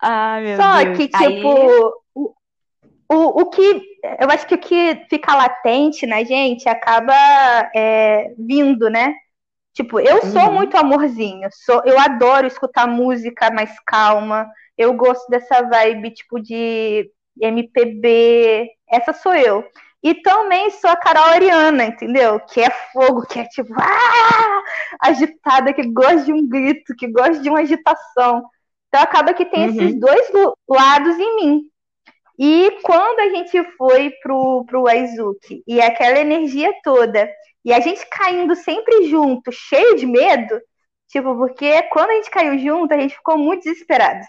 [0.00, 0.96] Ai, meu Só Deus.
[0.96, 1.42] que, tipo, Aí...
[2.14, 2.34] o,
[3.08, 3.82] o, o que,
[4.20, 7.14] eu acho que o que fica latente na gente acaba
[7.74, 9.14] é, vindo, né?
[9.74, 10.54] Tipo, eu sou uhum.
[10.54, 14.46] muito amorzinho, sou, eu adoro escutar música mais calma,
[14.82, 18.68] eu gosto dessa vibe, tipo, de MPB.
[18.88, 19.64] Essa sou eu.
[20.02, 22.40] E também sou a Carol Ariana, entendeu?
[22.40, 24.62] Que é fogo, que é tipo, ah!
[25.00, 28.42] agitada, que gosta de um grito, que gosta de uma agitação.
[28.88, 29.70] Então acaba que tem uhum.
[29.70, 30.28] esses dois
[30.68, 31.62] lados em mim.
[32.38, 37.30] E quando a gente foi pro, pro Aizuki e aquela energia toda,
[37.64, 40.60] e a gente caindo sempre junto, cheio de medo,
[41.08, 44.24] tipo, porque quando a gente caiu junto, a gente ficou muito desesperado.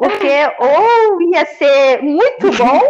[0.00, 2.80] Porque ou ia ser muito bom,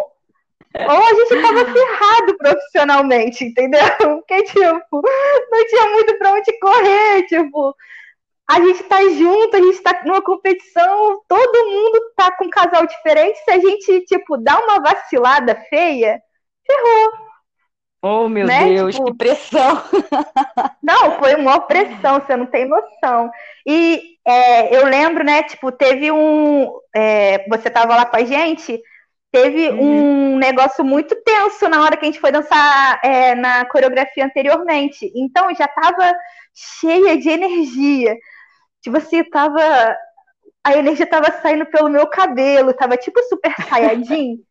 [0.78, 3.80] ou a gente tava ferrado profissionalmente, entendeu?
[3.98, 5.02] Porque, tipo,
[5.50, 7.74] não tinha muito pra onde correr, tipo,
[8.48, 12.86] a gente tá junto, a gente tá numa competição, todo mundo tá com um casal
[12.86, 16.22] diferente, se a gente, tipo, dá uma vacilada feia,
[16.64, 17.29] ferrou.
[18.02, 18.64] Oh, meu né?
[18.64, 19.82] Deus, tipo, que pressão!
[20.82, 23.30] Não, foi uma pressão, você não tem noção.
[23.66, 26.70] E é, eu lembro, né, tipo, teve um.
[26.94, 28.80] É, você tava lá com a gente,
[29.30, 30.34] teve uhum.
[30.34, 35.12] um negócio muito tenso na hora que a gente foi dançar é, na coreografia anteriormente.
[35.14, 36.12] Então já tava
[36.54, 38.16] cheia de energia.
[38.82, 39.60] Tipo assim, tava.
[40.64, 44.42] A energia tava saindo pelo meu cabelo, tava tipo super saiyajin.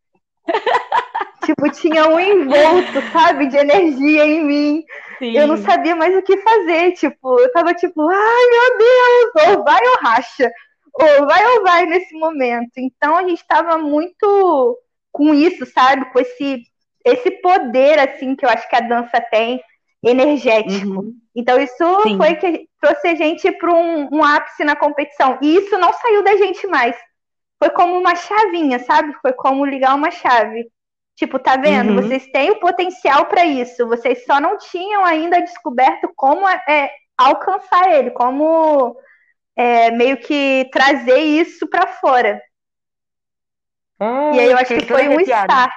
[1.50, 4.84] Tipo, tinha um envolto, sabe, de energia em mim.
[5.18, 5.36] Sim.
[5.36, 6.92] Eu não sabia mais o que fazer.
[6.92, 10.50] Tipo, eu tava tipo, ai meu Deus, ou vai ou racha.
[10.94, 12.72] Ou vai ou vai nesse momento.
[12.78, 14.78] Então a gente tava muito
[15.12, 16.10] com isso, sabe?
[16.12, 16.62] Com esse,
[17.04, 19.62] esse poder, assim, que eu acho que a dança tem,
[20.02, 21.00] energético.
[21.00, 21.14] Uhum.
[21.34, 22.16] Então isso Sim.
[22.16, 25.38] foi que trouxe a gente para um, um ápice na competição.
[25.42, 26.96] E isso não saiu da gente mais.
[27.58, 29.12] Foi como uma chavinha, sabe?
[29.20, 30.66] Foi como ligar uma chave.
[31.20, 31.90] Tipo, tá vendo?
[31.90, 31.96] Uhum.
[31.96, 33.86] Vocês têm o potencial para isso.
[33.86, 38.96] Vocês só não tinham ainda descoberto como é, é alcançar ele, como
[39.54, 42.40] é, meio que trazer isso para fora.
[44.00, 45.70] Hum, e aí eu acho que foi um start.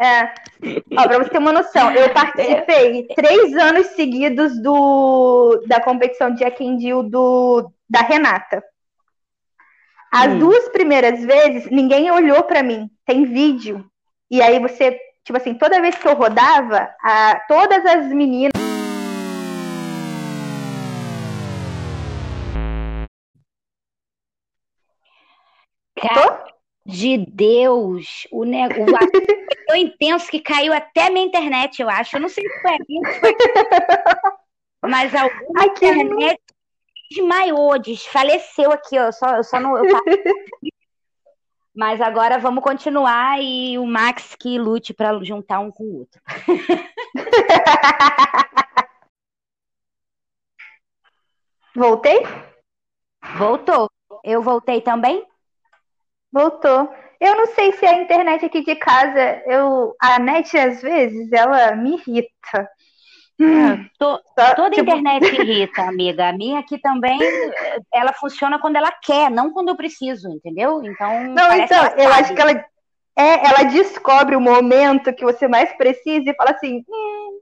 [0.00, 0.34] É.
[0.98, 6.40] Ó, pra você ter uma noção, eu participei três anos seguidos do, da competição de
[6.40, 6.58] Jack
[7.08, 8.64] do, da Renata.
[10.12, 10.40] As hum.
[10.40, 12.90] duas primeiras vezes, ninguém olhou para mim.
[13.06, 13.88] Tem vídeo.
[14.30, 18.52] E aí você, tipo assim, toda vez que eu rodava, a, todas as meninas.
[25.96, 26.44] Cara,
[26.84, 28.86] de Deus, o negócio
[29.66, 32.16] tão intenso que caiu até minha internet, eu acho.
[32.16, 33.00] Eu não sei se foi aqui.
[34.82, 36.40] mas alguma aqui internet
[37.10, 39.06] desmaiou, desfaleceu aqui, ó.
[39.06, 39.76] Eu só, eu só não.
[39.76, 39.84] Eu
[41.78, 46.20] mas agora vamos continuar e o Max que lute para juntar um com o outro.
[51.76, 52.18] Voltei?
[53.36, 53.88] Voltou.
[54.24, 55.24] Eu voltei também?
[56.32, 56.92] Voltou.
[57.20, 61.76] Eu não sei se a internet aqui de casa, eu, a net às vezes, ela
[61.76, 62.68] me irrita.
[63.40, 64.20] Hum, to,
[64.56, 64.90] toda tipo...
[64.90, 66.28] internet irrita, amiga.
[66.28, 67.18] A minha aqui também,
[67.94, 70.82] ela funciona quando ela quer, não quando eu preciso, entendeu?
[70.82, 71.24] Então.
[71.28, 72.52] Não, então, eu acho que ela,
[73.16, 77.40] é, ela descobre o momento que você mais precisa e fala assim: hum,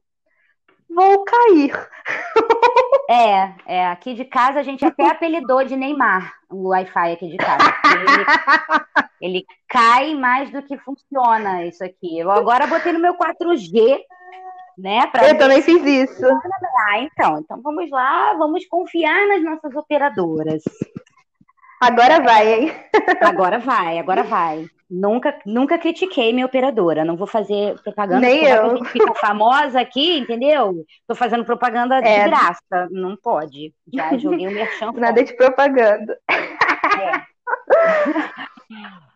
[0.91, 1.73] vou cair.
[3.09, 7.37] É, é, aqui de casa a gente até apelidou de Neymar o Wi-Fi aqui de
[7.37, 7.75] casa.
[7.85, 8.27] Ele,
[9.21, 12.19] ele, cai mais do que funciona isso aqui.
[12.19, 14.01] Eu agora botei no meu 4G,
[14.77, 15.11] né?
[15.29, 16.27] Eu também fiz isso.
[16.89, 20.63] Ah, então, então vamos lá, vamos confiar nas nossas operadoras.
[21.81, 22.73] Agora vai, hein?
[23.21, 24.67] Agora vai, agora vai.
[24.89, 27.05] Nunca, nunca critiquei minha operadora.
[27.05, 28.21] Não vou fazer propaganda.
[28.21, 28.63] Nem eu.
[28.63, 30.85] A gente fica famosa aqui, entendeu?
[31.07, 32.29] Tô fazendo propaganda de é.
[32.29, 32.89] graça.
[32.91, 33.75] Não pode.
[33.93, 36.17] Já joguei o merchan Nada de propaganda.
[36.31, 37.37] É.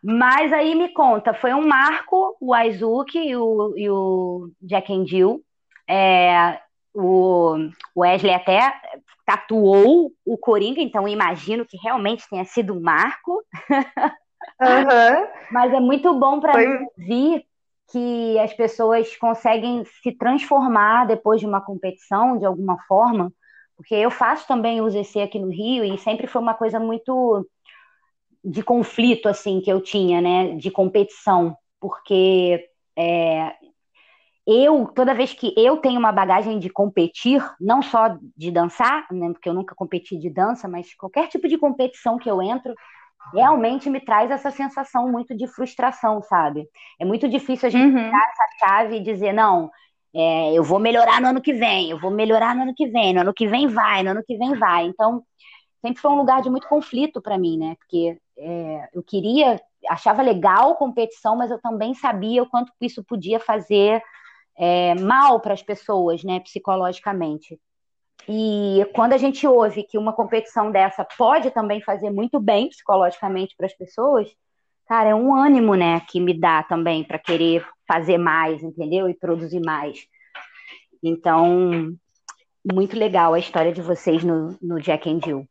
[0.03, 5.07] Mas aí me conta, foi um marco o Aizuki e o, e o Jack and
[5.07, 5.43] Jill.
[5.91, 6.61] É,
[6.95, 7.57] o
[7.97, 8.73] Wesley até
[9.27, 13.43] tatuou o Coringa, então imagino que realmente tenha sido um marco.
[14.61, 15.27] Uhum.
[15.51, 16.87] Mas é muito bom para Foi...
[16.97, 17.45] ver
[17.91, 23.33] que as pessoas conseguem se transformar depois de uma competição, de alguma forma,
[23.77, 27.49] porque eu faço também o ZC aqui no Rio e sempre foi uma coisa muito
[28.45, 32.65] de conflito, assim, que eu tinha, né, de competição, porque
[32.97, 33.55] é,
[34.51, 39.29] eu, toda vez que eu tenho uma bagagem de competir, não só de dançar, né,
[39.33, 42.75] porque eu nunca competi de dança, mas qualquer tipo de competição que eu entro,
[43.33, 46.67] realmente me traz essa sensação muito de frustração, sabe?
[46.99, 48.07] É muito difícil a gente uhum.
[48.09, 49.71] essa chave e dizer, não,
[50.13, 53.13] é, eu vou melhorar no ano que vem, eu vou melhorar no ano que vem,
[53.13, 54.87] no ano que vem vai, no ano que vem vai.
[54.87, 55.23] Então,
[55.81, 57.77] sempre foi um lugar de muito conflito para mim, né?
[57.79, 63.39] Porque é, eu queria, achava legal competição, mas eu também sabia o quanto isso podia
[63.39, 64.03] fazer
[64.59, 67.59] é, mal para as pessoas, né, psicologicamente.
[68.29, 73.55] E quando a gente ouve que uma competição dessa pode também fazer muito bem psicologicamente
[73.57, 74.29] para as pessoas,
[74.87, 79.09] cara, é um ânimo, né, que me dá também para querer fazer mais, entendeu?
[79.09, 80.07] E produzir mais.
[81.03, 81.93] Então,
[82.73, 85.49] muito legal a história de vocês no, no Jack and Jill.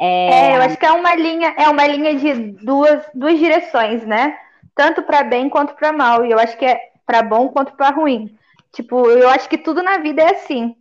[0.00, 0.52] É...
[0.52, 0.56] é...
[0.56, 4.36] eu acho que é uma linha, é uma linha de duas, duas direções, né?
[4.74, 6.24] Tanto para bem quanto para mal.
[6.24, 8.36] E eu acho que é para bom quanto para ruim.
[8.72, 10.74] Tipo, eu acho que tudo na vida é assim.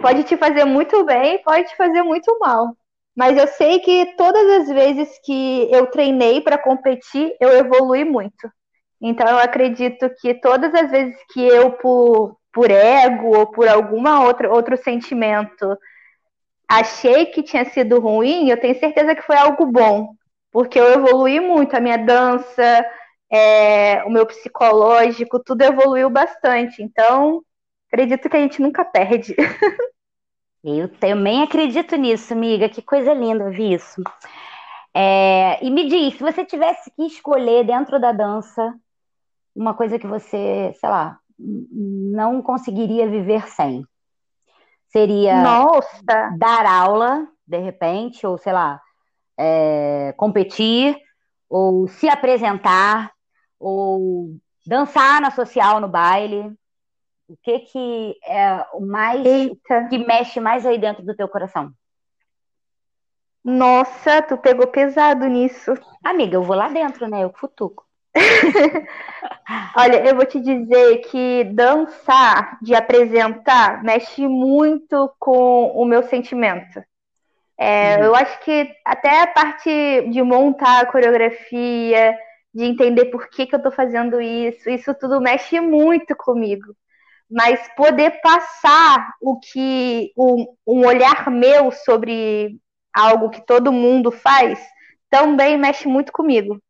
[0.00, 2.76] Pode te fazer muito bem, pode te fazer muito mal.
[3.14, 8.50] Mas eu sei que todas as vezes que eu treinei para competir, eu evolui muito.
[9.00, 14.24] Então eu acredito que todas as vezes que eu, por, por ego ou por alguma
[14.24, 15.76] outra outro sentimento,
[16.68, 20.14] achei que tinha sido ruim, eu tenho certeza que foi algo bom.
[20.50, 22.86] Porque eu evolui muito, a minha dança,
[23.32, 26.82] é, o meu psicológico, tudo evoluiu bastante.
[26.82, 27.42] Então,
[27.88, 29.34] acredito que a gente nunca perde.
[30.62, 32.68] Eu também acredito nisso, amiga.
[32.68, 34.02] Que coisa linda ouvir isso.
[34.94, 38.74] É, e me diz, se você tivesse que escolher dentro da dança
[39.54, 43.84] uma coisa que você, sei lá, não conseguiria viver sem,
[44.88, 46.36] seria Nossa.
[46.38, 48.80] dar aula, de repente, ou sei lá,
[49.38, 50.96] é, competir,
[51.48, 53.11] ou se apresentar,
[53.62, 56.52] ou dançar na social, no baile.
[57.28, 59.86] O que que é o mais Eita.
[59.88, 61.72] que mexe mais aí dentro do teu coração?
[63.44, 65.72] Nossa, tu pegou pesado nisso.
[66.04, 67.24] Amiga, eu vou lá dentro, né?
[67.24, 67.84] Eu futuco.
[69.76, 76.82] Olha, eu vou te dizer que dançar, de apresentar, mexe muito com o meu sentimento.
[77.58, 78.04] É, uhum.
[78.04, 82.16] Eu acho que até a parte de montar a coreografia,
[82.54, 86.76] de entender por que, que eu tô fazendo isso, isso tudo mexe muito comigo.
[87.30, 92.58] Mas poder passar o que um, um olhar meu sobre
[92.92, 94.60] algo que todo mundo faz
[95.08, 96.60] também mexe muito comigo.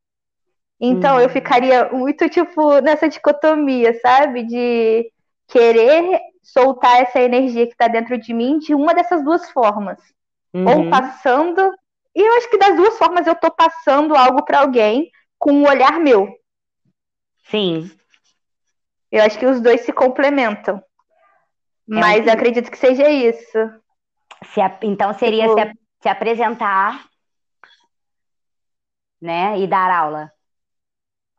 [0.80, 1.32] Então eu uhum.
[1.32, 4.44] ficaria muito, tipo, nessa dicotomia, sabe?
[4.44, 5.12] De
[5.48, 9.98] querer soltar essa energia que está dentro de mim de uma dessas duas formas.
[10.52, 10.66] Uhum.
[10.66, 11.72] Ou passando.
[12.14, 15.10] E eu acho que das duas formas eu tô passando algo para alguém
[15.42, 16.32] com um olhar meu.
[17.50, 17.90] Sim.
[19.10, 20.76] Eu acho que os dois se complementam.
[20.76, 20.82] É
[21.84, 22.30] Mas um...
[22.30, 23.58] acredito que seja isso.
[24.54, 24.78] Se a...
[24.82, 25.60] Então seria tipo...
[25.60, 27.08] se, se apresentar,
[29.20, 29.58] né?
[29.58, 30.32] E dar aula.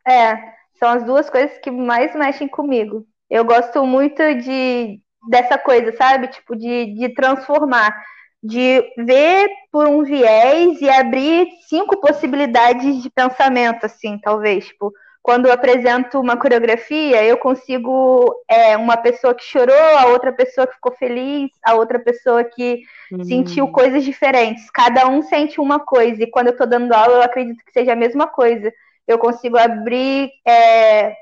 [0.05, 0.35] É,
[0.73, 3.07] são as duas coisas que mais mexem comigo.
[3.29, 6.27] Eu gosto muito de dessa coisa, sabe?
[6.27, 8.03] Tipo, de, de transformar,
[8.43, 14.67] de ver por um viés e abrir cinco possibilidades de pensamento, assim, talvez.
[14.67, 20.34] Tipo, quando eu apresento uma coreografia, eu consigo é, uma pessoa que chorou, a outra
[20.34, 23.23] pessoa que ficou feliz, a outra pessoa que uhum.
[23.23, 24.69] sentiu coisas diferentes.
[24.71, 27.93] Cada um sente uma coisa, e quando eu estou dando aula, eu acredito que seja
[27.93, 28.71] a mesma coisa
[29.08, 31.15] eu consigo abrir é,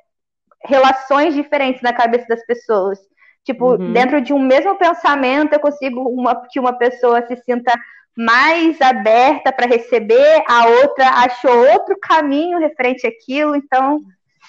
[0.63, 2.99] relações diferentes na cabeça das pessoas.
[3.43, 3.91] Tipo, uhum.
[3.91, 7.73] dentro de um mesmo pensamento, eu consigo uma, que uma pessoa se sinta
[8.15, 13.99] mais aberta para receber, a outra achou outro caminho referente àquilo, então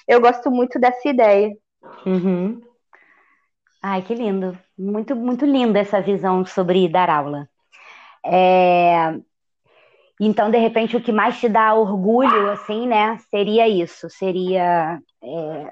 [0.07, 1.51] eu gosto muito dessa ideia.
[2.05, 2.61] Uhum.
[3.81, 4.57] Ai, que lindo.
[4.77, 7.47] Muito, muito linda essa visão sobre dar aula.
[8.25, 9.15] É,
[10.19, 15.71] então, de repente, o que mais te dá orgulho, assim, né, seria isso, seria é,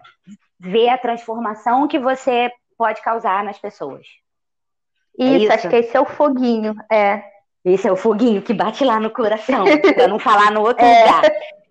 [0.59, 4.07] ver a transformação que você pode causar nas pessoas.
[5.15, 7.23] Isso, é isso, acho que esse é o foguinho, é.
[7.63, 11.05] Esse é o foguinho que bate lá no coração, pra não falar no outro é.
[11.05, 11.21] lugar.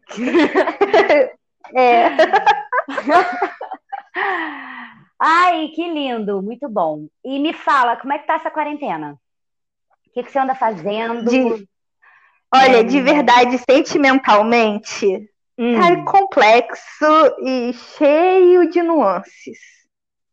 [1.75, 2.11] é.
[5.18, 7.09] Ai, que lindo, muito bom.
[7.25, 9.18] E me fala, como é que tá essa quarentena?
[10.07, 11.29] O que, que você anda fazendo?
[11.29, 11.68] De...
[12.55, 15.75] Olha, de verdade, sentimentalmente, hum.
[15.75, 19.80] tá complexo e cheio de nuances.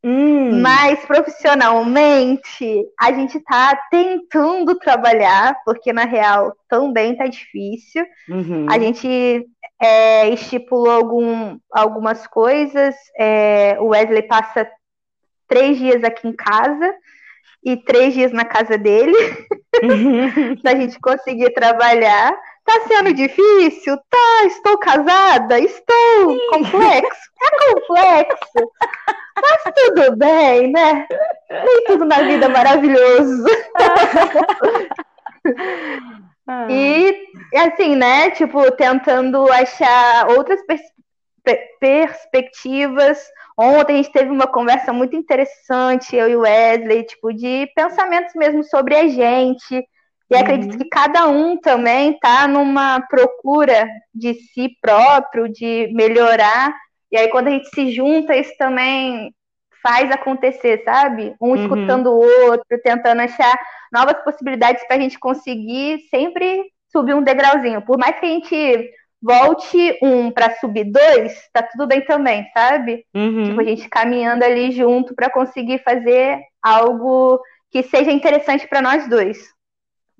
[0.09, 0.61] Hum.
[0.61, 8.05] Mas profissionalmente, a gente tá tentando trabalhar, porque na real também tá difícil.
[8.29, 8.67] Uhum.
[8.69, 9.45] A gente
[9.81, 12.95] é, estipulou algum, algumas coisas.
[13.19, 14.65] É, o Wesley passa
[15.45, 16.95] três dias aqui em casa
[17.61, 19.17] e três dias na casa dele,
[19.83, 20.55] uhum.
[20.63, 22.33] pra gente conseguir trabalhar.
[22.63, 23.97] Tá sendo difícil?
[24.09, 24.45] Tá.
[24.45, 25.59] Estou casada?
[25.59, 26.31] Estou.
[26.31, 26.49] Sim.
[26.49, 27.29] Complexo?
[27.41, 28.71] É complexo.
[29.41, 31.07] Mas tudo bem, né?
[31.49, 33.45] Nem tudo na vida é maravilhoso.
[36.49, 36.65] Ah.
[36.69, 38.31] E, assim, né?
[38.31, 40.81] Tipo, tentando achar outras pers
[41.77, 43.19] perspectivas
[43.59, 48.35] Ontem a gente teve uma conversa muito interessante, eu e o Wesley, tipo, de pensamentos
[48.35, 49.73] mesmo sobre a gente.
[50.29, 50.39] E uhum.
[50.39, 56.71] acredito que cada um também está numa procura de si próprio, de melhorar.
[57.11, 59.33] E aí, quando a gente se junta, isso também
[59.81, 61.35] faz acontecer, sabe?
[61.41, 61.55] Um uhum.
[61.55, 63.57] escutando o outro, tentando achar
[63.91, 67.81] novas possibilidades para a gente conseguir sempre subir um degrauzinho.
[67.81, 68.91] Por mais que a gente
[69.21, 73.05] volte um para subir dois, tá tudo bem também, sabe?
[73.13, 73.43] Uhum.
[73.45, 77.41] Tipo, a gente caminhando ali junto para conseguir fazer algo
[77.71, 79.37] que seja interessante para nós dois.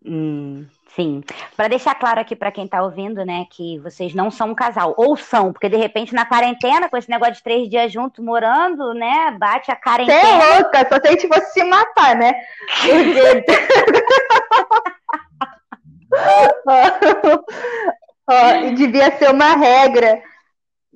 [0.05, 0.65] Hum,
[0.97, 1.23] Sim.
[1.55, 4.95] Para deixar claro aqui para quem está ouvindo, né, que vocês não são um casal.
[4.97, 8.95] Ou são, porque de repente na quarentena, com esse negócio de três dias juntos morando,
[8.95, 10.19] né, bate a quarentena.
[10.19, 12.33] Você é louca, só se a gente fosse se matar, né?
[18.27, 20.19] oh, devia ser uma regra.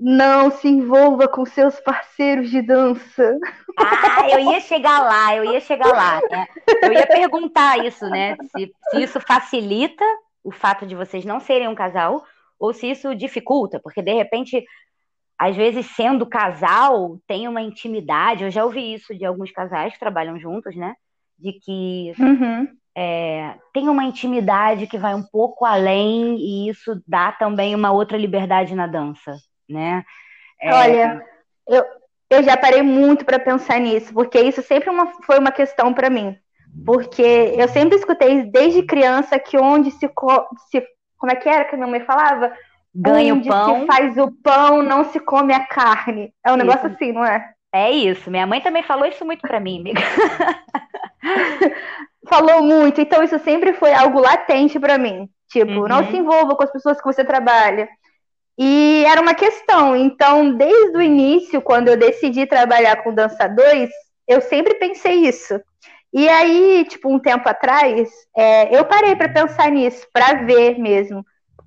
[0.03, 3.37] Não se envolva com seus parceiros de dança.
[3.77, 6.19] Ah, eu ia chegar lá, eu ia chegar lá.
[6.31, 6.47] Né?
[6.81, 8.35] Eu ia perguntar isso, né?
[8.55, 10.03] Se, se isso facilita
[10.43, 12.23] o fato de vocês não serem um casal
[12.59, 14.63] ou se isso dificulta, porque de repente,
[15.37, 18.43] às vezes, sendo casal, tem uma intimidade.
[18.43, 20.95] Eu já ouvi isso de alguns casais que trabalham juntos, né?
[21.37, 22.67] De que uhum.
[22.95, 28.17] é, tem uma intimidade que vai um pouco além e isso dá também uma outra
[28.17, 29.35] liberdade na dança,
[29.71, 30.03] né?
[30.61, 30.73] É...
[30.73, 31.25] Olha,
[31.67, 31.83] eu,
[32.29, 36.09] eu já parei muito para pensar nisso, porque isso sempre uma, foi uma questão para
[36.09, 36.37] mim.
[36.85, 37.21] Porque
[37.57, 40.09] eu sempre escutei desde criança que onde se,
[40.69, 42.53] se como é que era que a minha mãe falava?
[42.93, 43.81] Ganha onde o pão.
[43.81, 46.33] se faz o pão, não se come a carne.
[46.45, 46.65] É um isso.
[46.65, 47.53] negócio assim, não é?
[47.73, 48.31] É isso.
[48.31, 50.01] Minha mãe também falou isso muito para mim, amiga.
[52.27, 52.99] falou muito.
[53.01, 55.29] Então isso sempre foi algo latente para mim.
[55.49, 55.87] Tipo, uhum.
[55.87, 57.89] não se envolva com as pessoas que você trabalha.
[58.57, 59.95] E era uma questão.
[59.95, 63.89] Então, desde o início, quando eu decidi trabalhar com dançadores,
[64.27, 65.59] eu sempre pensei isso.
[66.13, 71.25] E aí, tipo, um tempo atrás, é, eu parei para pensar nisso, para ver mesmo.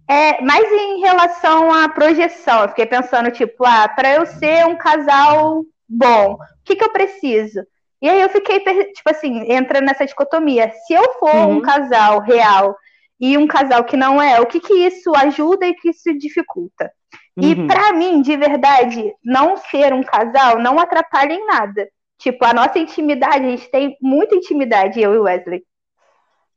[0.08, 4.76] É, mas em relação à projeção, eu fiquei pensando, tipo, ah, para eu ser um
[4.76, 7.60] casal bom, o que, que eu preciso?
[8.02, 10.70] E aí eu fiquei, tipo assim, entra nessa dicotomia.
[10.86, 11.56] Se eu for uhum.
[11.56, 12.76] um casal real
[13.20, 16.12] e um casal que não é, o que, que isso ajuda e o que isso
[16.18, 16.90] dificulta.
[17.36, 17.48] Uhum.
[17.48, 21.88] E para mim, de verdade, não ser um casal não atrapalha em nada.
[22.18, 25.62] Tipo, a nossa intimidade, a gente tem muita intimidade, eu e Wesley.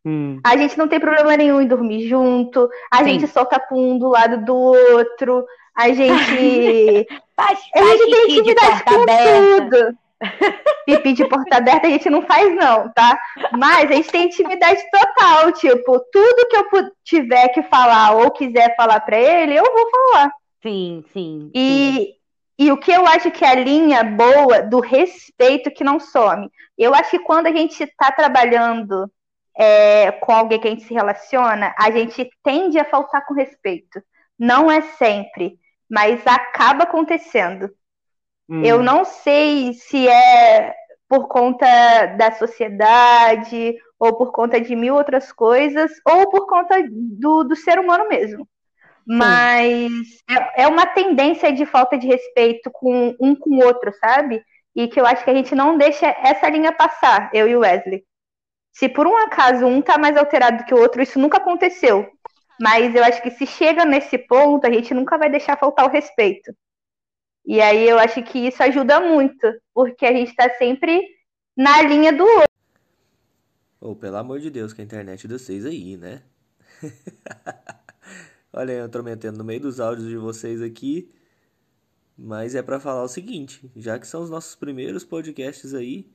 [0.06, 0.40] Hum.
[0.46, 3.06] A gente não tem problema nenhum em dormir junto, a Sim.
[3.06, 5.46] gente solta pum do lado do outro,
[5.76, 7.06] a gente.
[7.36, 9.70] faz, faz a gente tem intimidade com aberta.
[9.70, 9.98] tudo.
[10.86, 13.20] Pipi de porta aberta a gente não faz, não, tá?
[13.52, 15.52] Mas a gente tem intimidade total.
[15.52, 20.32] Tipo, tudo que eu tiver que falar ou quiser falar para ele, eu vou falar.
[20.62, 21.52] Sim, sim.
[21.54, 22.16] E, sim.
[22.58, 26.50] e o que eu acho que é a linha boa do respeito que não some.
[26.78, 29.12] Eu acho que quando a gente está trabalhando
[29.58, 34.02] é, com alguém que a gente se relaciona, a gente tende a faltar com respeito.
[34.38, 35.60] Não é sempre,
[35.90, 37.70] mas acaba acontecendo.
[38.50, 38.64] Hum.
[38.64, 40.74] Eu não sei se é
[41.08, 41.66] por conta
[42.18, 47.80] da sociedade, ou por conta de mil outras coisas, ou por conta do, do ser
[47.80, 48.48] humano mesmo.
[49.06, 49.90] Mas
[50.30, 54.44] é, é, uma tendência de falta de respeito com um com o outro, sabe?
[54.76, 57.62] E que eu acho que a gente não deixa essa linha passar, eu e o
[57.62, 58.04] Wesley.
[58.74, 62.06] Se por um acaso um tá mais alterado que o outro, isso nunca aconteceu.
[62.60, 65.92] Mas eu acho que se chega nesse ponto, a gente nunca vai deixar faltar o
[65.92, 66.52] respeito.
[67.48, 71.02] E aí eu acho que isso ajuda muito, porque a gente está sempre
[71.56, 72.50] na linha do outro.
[73.80, 76.24] Ou oh, pelo amor de Deus, que a internet de vocês aí, né?
[78.52, 81.10] Olha, eu tô metendo no meio dos áudios de vocês aqui,
[82.18, 86.06] mas é para falar o seguinte, já que são os nossos primeiros podcasts aí,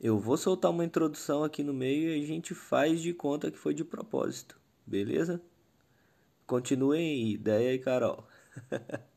[0.00, 3.58] eu vou soltar uma introdução aqui no meio e a gente faz de conta que
[3.58, 5.38] foi de propósito, beleza?
[6.46, 8.26] Continuem aí, ideia e Carol.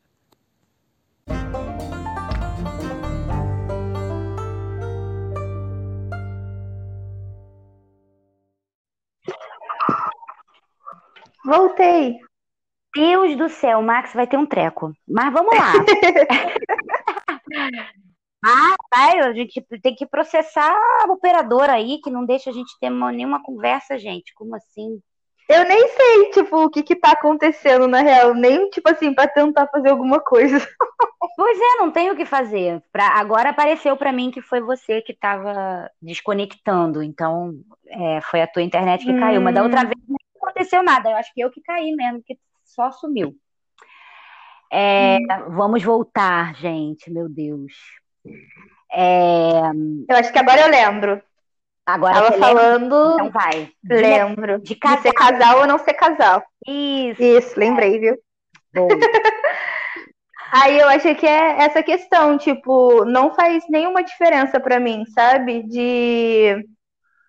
[11.44, 12.18] Voltei.
[12.94, 14.92] Deus do céu, Max vai ter um treco.
[15.06, 15.72] Mas vamos lá.
[18.44, 20.72] ah, vai, a gente tem que processar
[21.02, 24.32] a operadora aí, que não deixa a gente ter nenhuma conversa, gente.
[24.34, 25.00] Como assim?
[25.48, 28.32] Eu nem sei, tipo, o que que tá acontecendo na real.
[28.32, 30.56] Nem, tipo assim, pra tentar fazer alguma coisa.
[31.36, 32.80] Pois é, não tem o que fazer.
[32.92, 37.02] Pra, agora apareceu para mim que foi você que tava desconectando.
[37.02, 37.54] Então,
[37.88, 39.18] é, foi a tua internet que hum.
[39.18, 39.40] caiu.
[39.40, 39.86] Mas da outra hum.
[39.86, 40.16] vez não
[40.54, 41.10] aconteceu nada.
[41.10, 43.34] Eu acho que eu que caí mesmo, que só sumiu.
[44.72, 45.54] É, hum.
[45.56, 47.10] Vamos voltar, gente.
[47.10, 47.72] Meu Deus.
[48.92, 49.60] É...
[50.08, 51.22] Eu acho que agora eu lembro.
[51.84, 53.14] Agora Tava falando.
[53.14, 53.70] Então vai.
[53.84, 54.60] Lembro.
[54.60, 56.42] De, de, ser casal ou não ser casal.
[56.66, 57.22] Isso.
[57.22, 58.16] Isso, lembrei, viu?
[58.72, 58.88] Bom.
[60.50, 65.64] Aí eu achei que é essa questão, tipo, não faz nenhuma diferença para mim, sabe?
[65.64, 66.64] De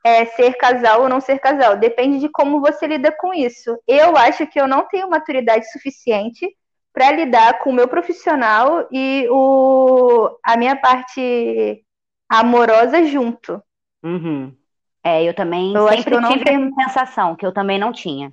[0.06, 1.78] é, ser casal ou não ser casal.
[1.78, 3.78] Depende de como você lida com isso.
[3.88, 6.48] Eu acho que eu não tenho maturidade suficiente
[6.94, 11.84] para lidar com o meu profissional e o, a minha parte
[12.30, 13.62] amorosa junto.
[14.04, 14.56] Uhum.
[15.04, 17.80] É, eu também Eu acho que sempre eu tive tenho- essa sensação, que eu também
[17.80, 18.32] não tinha.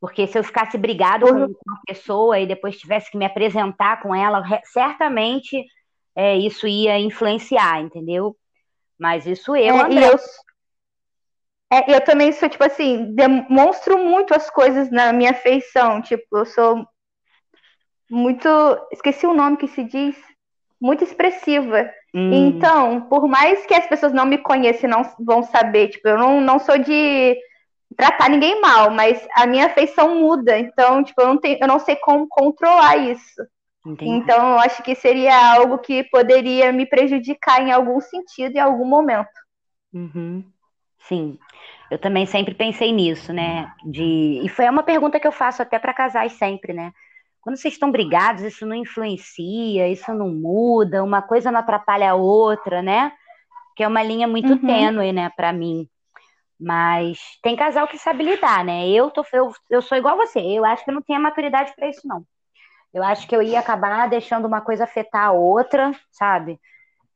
[0.00, 1.54] Porque se eu ficasse brigado com Uhum.
[1.66, 5.64] uma pessoa e depois tivesse que me apresentar com ela, certamente
[6.16, 8.36] é, isso ia influenciar, entendeu?
[9.04, 10.00] Mas isso eu, É, André.
[10.00, 10.18] e eu,
[11.70, 16.00] é, eu também sou, tipo assim, demonstro muito as coisas na minha feição.
[16.00, 16.86] Tipo, eu sou
[18.10, 18.48] muito.
[18.90, 20.16] Esqueci o nome que se diz.
[20.80, 21.90] Muito expressiva.
[22.14, 26.08] Hum, Então, por mais que as pessoas não me conheçam e não vão saber, tipo,
[26.08, 27.36] eu não, não sou de
[27.98, 30.58] tratar ninguém mal, mas a minha feição muda.
[30.58, 33.42] Então, tipo, eu não tenho, eu não sei como controlar isso.
[33.86, 34.10] Entendi.
[34.10, 38.84] Então, eu acho que seria algo que poderia me prejudicar em algum sentido, em algum
[38.86, 39.28] momento.
[39.92, 40.44] Uhum.
[41.00, 41.38] Sim,
[41.90, 43.70] eu também sempre pensei nisso, né?
[43.84, 44.40] De...
[44.42, 46.92] E foi uma pergunta que eu faço até para casais sempre, né?
[47.42, 52.14] Quando vocês estão brigados, isso não influencia, isso não muda, uma coisa não atrapalha a
[52.14, 53.12] outra, né?
[53.76, 54.66] Que é uma linha muito Uhum.
[54.66, 55.88] tênue, né, para mim.
[56.58, 58.88] Mas tem casal que sabe lidar, né?
[58.88, 61.74] Eu tô, eu, eu sou igual você, eu acho que eu não tenho a maturidade
[61.76, 62.24] para isso, não.
[62.94, 66.60] Eu acho que eu ia acabar deixando uma coisa afetar a outra, sabe?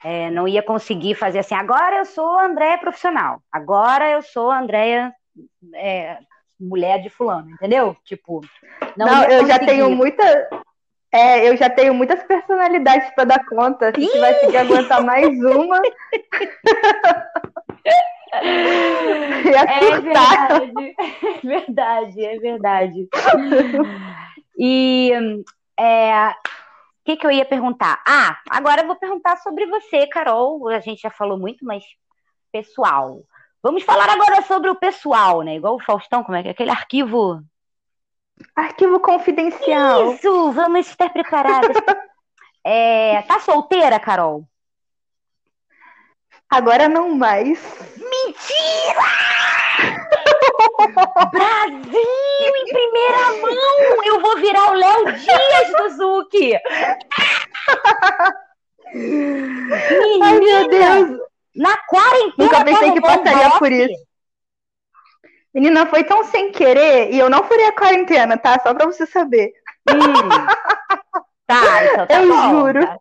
[0.03, 5.12] É, não ia conseguir fazer assim, agora eu sou Andréia profissional, agora eu sou Andréia
[5.74, 6.18] é,
[6.59, 7.97] mulher de fulano, entendeu?
[8.05, 8.41] Tipo,
[8.97, 10.22] não, Não, eu já tenho muita.
[11.11, 13.93] É, eu já tenho muitas personalidades para dar conta.
[13.95, 15.81] Se tivesse que aguentar mais uma.
[18.31, 23.09] É verdade, é verdade, é verdade.
[24.59, 25.12] E
[25.79, 26.35] é, o
[27.05, 28.03] que, que eu ia perguntar?
[28.07, 30.68] Ah, agora eu vou perguntar sobre você, Carol.
[30.68, 31.85] A gente já falou muito, mas
[32.53, 33.22] pessoal.
[33.62, 35.57] Vamos falar agora sobre o pessoal, né?
[35.57, 36.51] Igual o Faustão, como é que é?
[36.53, 37.43] Aquele arquivo.
[38.55, 40.12] Arquivo confidencial.
[40.12, 41.76] Isso, vamos estar preparadas.
[42.64, 44.45] É, tá solteira, Carol?
[46.51, 47.59] Agora não mais.
[51.31, 52.28] Brasil em
[52.99, 54.05] primeira mão!
[54.05, 56.55] Eu vou virar o Léo Dias do Zuki!
[60.22, 61.20] Ai, meu Deus.
[61.55, 62.34] Na quarentena.
[62.38, 64.09] Nunca pensei que passaria por isso.
[65.55, 68.61] Menina, foi tão sem querer e eu não furei a quarentena, tá?
[68.62, 69.53] Só pra você saber.
[69.90, 70.46] Hum.
[71.46, 72.51] Tá, então tá Eu bom.
[72.51, 72.86] juro.
[72.86, 72.99] tá.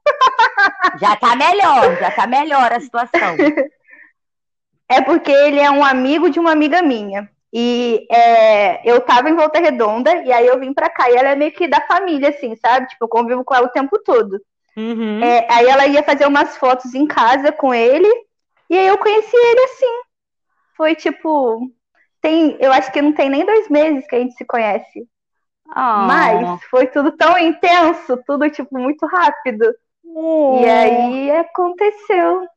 [1.00, 3.36] Já tá melhor, já tá melhor a situação.
[4.90, 7.30] É porque ele é um amigo de uma amiga minha.
[7.54, 11.10] E é, eu tava em Volta Redonda e aí eu vim pra cá.
[11.10, 12.88] E ela é meio que da família, assim, sabe?
[12.88, 14.40] Tipo, eu convivo com ela o tempo todo.
[14.76, 15.24] Uhum.
[15.24, 18.10] É, aí ela ia fazer umas fotos em casa com ele.
[18.70, 20.02] E aí eu conheci ele assim.
[20.76, 21.72] Foi tipo.
[22.22, 25.08] Tem, eu acho que não tem nem dois meses que a gente se conhece.
[25.70, 26.06] Ah.
[26.08, 29.74] Mas foi tudo tão intenso, tudo tipo muito rápido.
[30.04, 32.48] Oh, E aí aconteceu.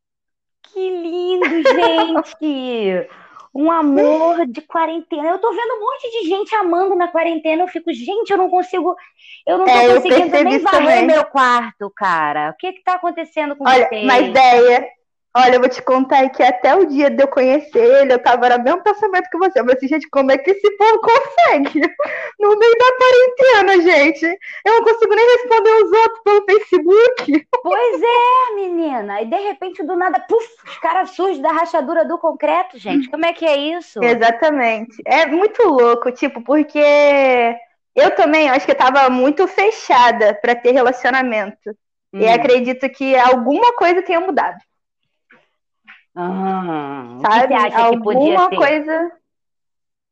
[0.63, 3.09] Que lindo, gente!
[3.55, 5.31] Um amor de quarentena.
[5.31, 7.63] Eu tô vendo um monte de gente amando na quarentena.
[7.65, 8.97] Eu fico, gente, eu não consigo.
[9.47, 11.07] Eu não tô É, conseguindo nem varrer também.
[11.07, 12.51] meu quarto, cara.
[12.51, 14.01] O que que tá acontecendo com Olha, você?
[14.01, 14.87] mas ideia.
[15.37, 18.49] Olha, eu vou te contar que até o dia de eu conhecer ele, eu tava
[18.49, 19.61] no mesmo pensamento que você.
[19.61, 21.81] Eu falei assim, gente, como é que esse povo consegue?
[22.41, 24.27] No meio da quarentena, gente.
[24.65, 27.47] Eu não consigo nem responder os outros pelo Facebook.
[27.63, 29.21] Pois é, menina.
[29.23, 33.09] E de repente, do nada, puf, os caras surgem da rachadura do concreto, gente.
[33.09, 34.03] Como é que é isso?
[34.03, 34.97] Exatamente.
[35.05, 36.81] É muito louco, tipo, porque
[37.95, 41.77] eu também acho que eu tava muito fechada pra ter relacionamento.
[42.13, 42.33] E Hum.
[42.33, 44.59] acredito que alguma coisa tenha mudado.
[46.15, 47.55] Ah, que sabe?
[47.55, 48.57] você acha que podia Alguma ser?
[48.57, 49.11] coisa.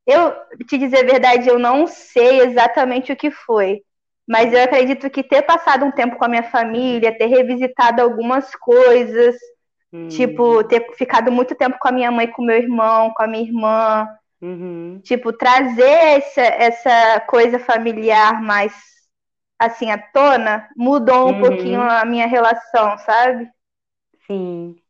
[0.06, 0.32] Eu,
[0.66, 3.82] te dizer a verdade, eu não sei exatamente o que foi.
[4.26, 8.54] Mas eu acredito que ter passado um tempo com a minha família, ter revisitado algumas
[8.56, 9.36] coisas,
[9.92, 13.28] Hum, tipo, ter ficado muito tempo com a minha mãe, com meu irmão, com a
[13.28, 14.08] minha irmã,
[14.40, 15.04] uhum.
[15.04, 18.74] tipo, trazer essa, essa coisa familiar mais
[19.58, 21.38] assim à tona, mudou um Uhum.
[21.38, 23.48] pouquinho a minha relação, sabe?
[24.26, 24.80] Sim.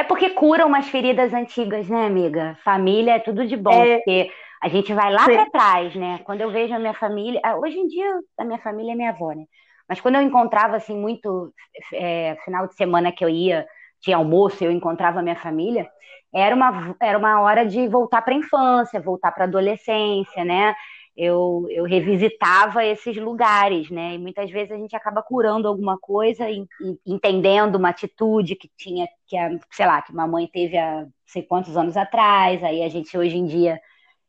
[0.00, 2.56] É porque cura umas feridas antigas, né, amiga?
[2.64, 3.96] Família é tudo de bom, É.
[3.96, 4.30] porque
[4.62, 6.20] a gente vai lá pra trás, né?
[6.24, 9.10] Quando eu vejo a minha família, ah, hoje em dia a minha família é minha
[9.10, 9.44] avó, né?
[9.86, 11.52] Mas quando eu encontrava assim muito
[11.92, 13.66] é, final de semana que eu ia,
[14.00, 15.86] tinha almoço, e eu encontrava a minha família,
[16.34, 20.74] era uma era uma hora de voltar para a infância, voltar para a adolescência, né?
[21.16, 24.14] Eu, eu revisitava esses lugares, né?
[24.14, 28.70] E muitas vezes a gente acaba curando alguma coisa e, e entendendo uma atitude que
[28.76, 32.62] tinha, que a, sei lá, que uma mãe teve há não sei quantos anos atrás.
[32.62, 33.80] Aí a gente hoje em dia.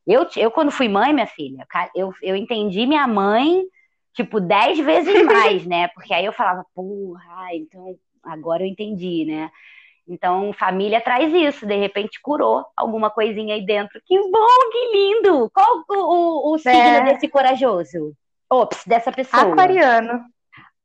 [0.06, 1.66] Eu, eu quando fui mãe, minha filha,
[1.96, 3.64] eu, eu entendi minha mãe,
[4.14, 5.88] tipo, dez vezes mais, né?
[5.90, 9.52] Porque aí eu falava, porra, então agora eu entendi, né?
[10.08, 14.02] Então, família traz isso, de repente curou alguma coisinha aí dentro.
[14.06, 15.50] Que bom, que lindo!
[15.54, 17.04] Qual o, o, o signo é.
[17.04, 18.14] desse corajoso?
[18.50, 19.54] Ops, dessa pessoa.
[19.54, 20.26] Aquariano.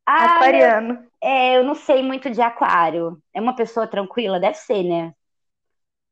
[0.07, 1.05] Ah, Aquariano.
[1.21, 3.19] É, eu não sei muito de aquário.
[3.35, 4.39] É uma pessoa tranquila?
[4.39, 5.13] Deve ser, né?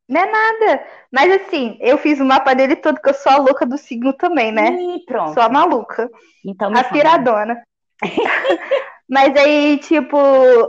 [0.08, 0.84] Não é nada.
[1.12, 4.12] Mas assim, eu fiz o mapa dele todo, que eu sou a louca do signo
[4.12, 4.70] também, né?
[4.72, 5.34] Ih, pronto.
[5.34, 6.10] Sou a maluca.
[6.44, 7.62] Então, a piradona.
[9.08, 10.16] Mas aí, tipo,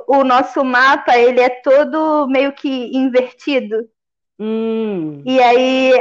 [0.07, 3.87] o nosso mapa, ele é todo meio que invertido.
[4.39, 5.23] Hum.
[5.25, 5.93] E aí,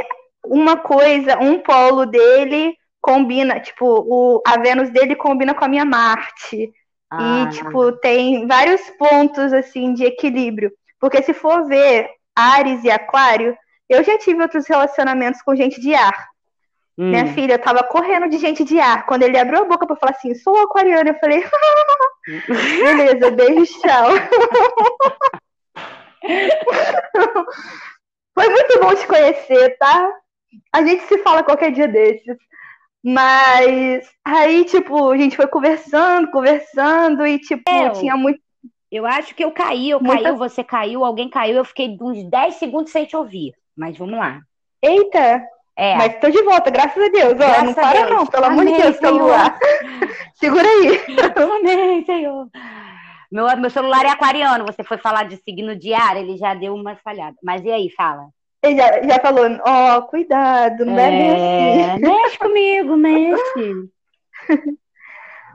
[0.45, 5.85] uma coisa, um polo dele combina, tipo, o, a Vênus dele combina com a minha
[5.85, 6.71] Marte.
[7.09, 7.43] Ah.
[7.43, 10.71] E, tipo, tem vários pontos, assim, de equilíbrio.
[10.99, 13.55] Porque se for ver Ares e Aquário,
[13.87, 16.27] eu já tive outros relacionamentos com gente de ar.
[16.97, 17.09] Hum.
[17.09, 19.05] Minha filha tava correndo de gente de ar.
[19.05, 21.43] Quando ele abriu a boca para falar assim, sou aquariana, eu falei,
[22.47, 24.09] beleza, beijo, tchau.
[28.33, 30.09] Foi muito bom te conhecer, tá?
[30.73, 32.37] A gente se fala qualquer dia desses.
[33.03, 38.39] Mas aí, tipo, a gente foi conversando, conversando, e, tipo, eu, tinha muito.
[38.91, 40.23] Eu acho que eu caí, eu Muita...
[40.23, 43.53] caiu, você caiu, alguém caiu, eu fiquei uns 10 segundos sem te ouvir.
[43.77, 44.41] Mas vamos lá.
[44.81, 45.45] Eita!
[45.77, 45.95] É.
[45.97, 47.33] Mas tô de volta, graças a Deus.
[47.33, 48.09] Graças Ó, não para Deus.
[48.09, 49.59] não, pelo amor de Deus, celular.
[50.35, 51.01] Segura aí.
[51.59, 52.47] Amém, Senhor.
[53.31, 56.95] Meu, meu celular é aquariano, você foi falar de signo diário, ele já deu uma
[56.95, 57.35] falhada.
[57.43, 58.29] Mas e aí, fala.
[58.63, 62.01] Ele já, já falou, ó, oh, cuidado, não é, é assim.
[62.07, 63.89] Mexe comigo, mexe.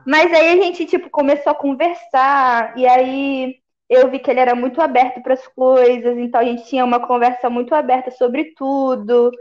[0.05, 3.55] Mas aí a gente, tipo, começou a conversar, e aí
[3.89, 7.05] eu vi que ele era muito aberto para as coisas, então a gente tinha uma
[7.05, 9.31] conversa muito aberta sobre tudo.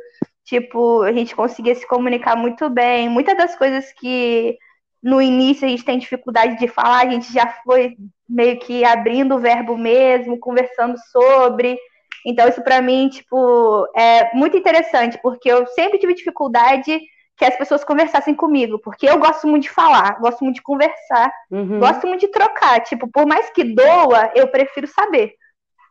[0.50, 3.08] Tipo, a gente conseguia se comunicar muito bem.
[3.08, 4.58] Muitas das coisas que
[5.00, 7.96] no início a gente tem dificuldade de falar, a gente já foi
[8.28, 11.78] meio que abrindo o verbo mesmo, conversando sobre.
[12.26, 17.00] Então, isso para mim, tipo, é muito interessante, porque eu sempre tive dificuldade
[17.36, 21.32] que as pessoas conversassem comigo, porque eu gosto muito de falar, gosto muito de conversar,
[21.48, 21.78] uhum.
[21.78, 22.80] gosto muito de trocar.
[22.80, 25.32] Tipo, por mais que doa, eu prefiro saber.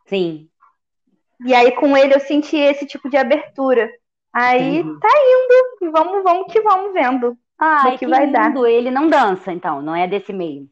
[0.04, 0.50] Sim.
[1.46, 3.90] E aí, com ele, eu senti esse tipo de abertura.
[4.32, 7.36] Aí tá indo, e vamos, vamos que vamos vendo.
[7.58, 8.32] Ah, que, que vai lindo.
[8.32, 8.54] dar.
[8.68, 10.68] Ele não dança, então, não é desse meio.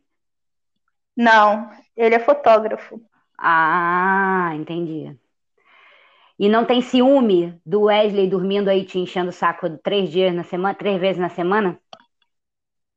[1.17, 3.01] Não, ele é fotógrafo.
[3.37, 5.17] Ah, entendi.
[6.39, 10.45] E não tem ciúme do Wesley dormindo aí te enchendo o saco três dias na
[10.45, 11.79] semana, três vezes na semana?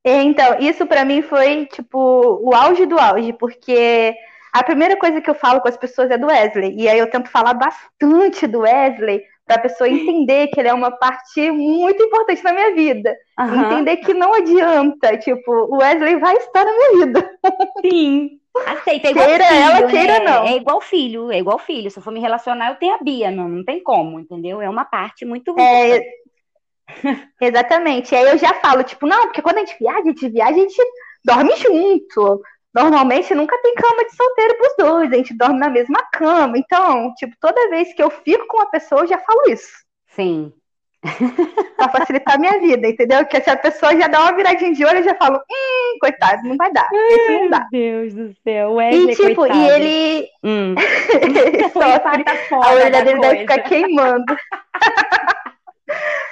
[0.05, 1.97] Então, isso para mim foi tipo
[2.43, 4.16] o auge do auge, porque
[4.53, 7.09] a primeira coisa que eu falo com as pessoas é do Wesley, e aí eu
[7.09, 12.01] tento falar bastante do Wesley para a pessoa entender que ele é uma parte muito
[12.01, 13.13] importante na minha vida.
[13.37, 13.65] Uhum.
[13.65, 17.37] Entender que não adianta, tipo, o Wesley vai estar na minha vida.
[17.85, 18.39] Sim.
[18.65, 20.25] Aceita, é igual queira filho, ela, queira né?
[20.25, 20.43] não.
[20.45, 21.91] É igual filho, é igual filho.
[21.91, 24.61] Se eu for me relacionar, eu tenho a Bia, não, não tem como, entendeu?
[24.61, 25.53] É uma parte muito.
[25.59, 26.01] É,
[27.41, 28.15] exatamente.
[28.15, 30.59] Aí eu já falo, tipo, não, porque quando a gente viaja, a gente viaja, a
[30.59, 30.81] gente
[31.23, 32.41] dorme junto.
[32.74, 36.57] Normalmente nunca tem cama de solteiro pros dois, a gente dorme na mesma cama.
[36.57, 39.72] Então, tipo, toda vez que eu fico com uma pessoa, eu já falo isso.
[40.07, 40.53] Sim.
[41.78, 43.19] pra facilitar a minha vida, entendeu?
[43.19, 46.47] Porque se a pessoa já dá uma viradinha de olho, eu já falo, hum, coitado,
[46.47, 46.88] não vai dar.
[46.93, 47.67] Esse não dá.
[47.72, 49.59] Meu Deus do céu, Wesley, E tipo, coitado.
[49.59, 50.28] e ele.
[50.43, 50.76] Hum.
[51.22, 53.22] ele sofre, a orelha dele coisa.
[53.22, 54.38] deve ficar queimando.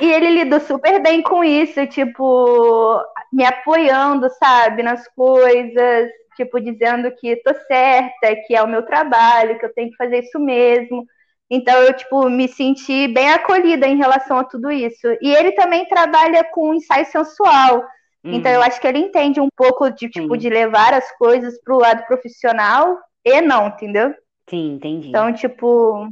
[0.00, 3.00] e ele lidou super bem com isso, tipo,
[3.32, 9.58] me apoiando, sabe, nas coisas, tipo, dizendo que tô certa, que é o meu trabalho,
[9.58, 11.06] que eu tenho que fazer isso mesmo.
[11.50, 15.06] Então eu tipo me senti bem acolhida em relação a tudo isso.
[15.20, 17.84] E ele também trabalha com ensaio sensual.
[18.24, 18.32] Hum.
[18.32, 20.38] Então eu acho que ele entende um pouco de tipo Sim.
[20.38, 24.14] de levar as coisas para o lado profissional e não, entendeu?
[24.48, 25.08] Sim, entendi.
[25.08, 26.08] Então, tipo,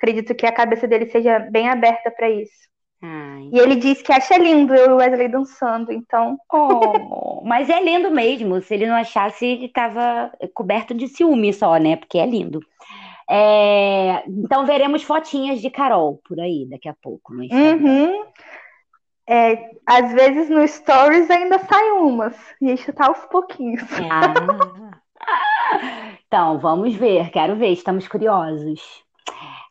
[0.00, 2.70] acredito que a cabeça dele seja bem aberta para isso.
[3.02, 3.50] Ai.
[3.52, 6.38] E ele disse que acha lindo eu e o Wesley dançando, então.
[6.52, 8.60] Oh, mas é lindo mesmo.
[8.62, 11.96] Se ele não achasse, ele estava coberto de ciúme só, né?
[11.96, 12.60] Porque é lindo.
[13.28, 17.32] É, então veremos fotinhas de Carol por aí daqui a pouco.
[17.32, 18.24] No uhum.
[19.26, 22.36] É, às vezes no Stories ainda sai umas.
[22.60, 23.82] E gente tá aos pouquinhos.
[24.10, 25.00] Ah.
[26.26, 27.30] Então, vamos ver.
[27.30, 28.80] Quero ver, estamos curiosos.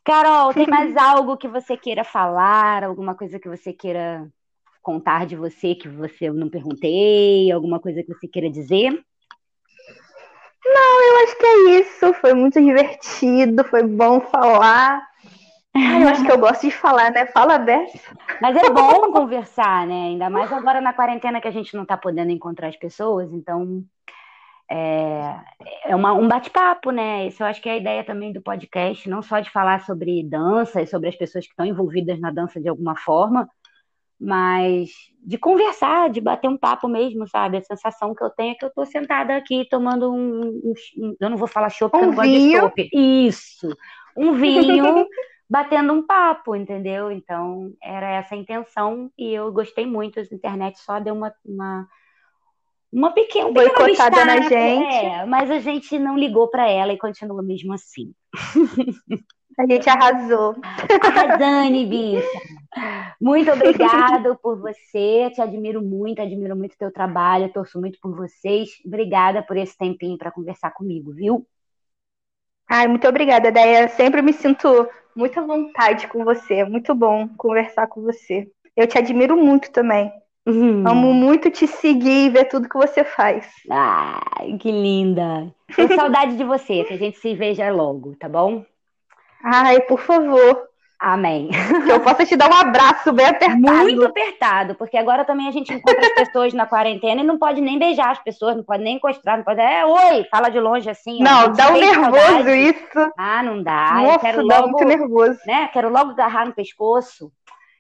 [0.10, 2.84] Carol, tem mais algo que você queira falar?
[2.84, 4.28] Alguma coisa que você queira
[4.82, 7.52] contar de você que você não perguntei?
[7.52, 8.92] Alguma coisa que você queira dizer?
[10.66, 12.14] Não, eu acho que é isso.
[12.16, 15.08] Foi muito divertido, foi bom falar.
[15.76, 17.28] Ai, eu acho que eu gosto de falar, né?
[17.28, 18.00] Fala aberto.
[18.42, 20.08] Mas é bom conversar, né?
[20.08, 23.84] Ainda mais agora na quarentena que a gente não tá podendo encontrar as pessoas, então
[24.72, 25.36] é,
[25.86, 27.28] é uma, um bate-papo, né?
[27.28, 30.24] Isso eu acho que é a ideia também do podcast, não só de falar sobre
[30.24, 33.50] dança e sobre as pessoas que estão envolvidas na dança de alguma forma,
[34.20, 34.92] mas
[35.24, 37.58] de conversar, de bater um papo mesmo, sabe?
[37.58, 41.16] A sensação que eu tenho é que eu estou sentada aqui tomando um, um, um,
[41.20, 42.90] Eu não vou falar chopp, porque um eu não gosto de chopp.
[42.94, 43.78] Isso!
[44.16, 45.08] Um vinho,
[45.50, 47.12] batendo um papo, entendeu?
[47.12, 50.20] Então, era essa a intenção e eu gostei muito.
[50.20, 51.88] A internet só deu uma, uma
[52.92, 54.96] uma pequena, um boicotada na gente.
[54.96, 58.14] É, mas a gente não ligou para ela e continua mesmo assim.
[59.60, 60.56] A gente arrasou.
[61.02, 62.26] Arrasane, bicha.
[63.20, 65.30] Muito obrigado por você.
[65.36, 68.70] Te admiro muito, admiro muito o teu trabalho, torço muito por vocês.
[68.86, 71.46] Obrigada por esse tempinho para conversar comigo, viu?
[72.70, 73.90] Ai, muito obrigada, Deia.
[73.90, 76.64] Sempre me sinto muito à vontade com você.
[76.64, 78.50] Muito bom conversar com você.
[78.78, 80.10] Eu te admiro muito também.
[80.48, 80.84] Uhum.
[80.88, 83.48] Amo muito te seguir e ver tudo que você faz.
[83.70, 85.54] Ai, que linda.
[85.76, 88.66] Tô saudade de você, que a gente se veja logo, tá bom?
[89.44, 90.70] Ai, por favor.
[91.00, 91.50] Amém.
[91.86, 93.62] Que eu possa te dar um abraço bem apertado.
[93.62, 97.62] Muito apertado, porque agora também a gente encontra as pessoas na quarentena e não pode
[97.62, 99.62] nem beijar as pessoas, não pode nem encostar, não pode.
[99.62, 101.24] É, oi, fala de longe assim.
[101.24, 102.52] Não, dá um nervoso saudade.
[102.52, 103.12] isso.
[103.18, 103.94] Ah, não dá.
[103.94, 105.40] Nossa, eu quero dá logo, muito nervoso.
[105.48, 105.70] Né?
[105.72, 107.32] Quero logo agarrar no pescoço.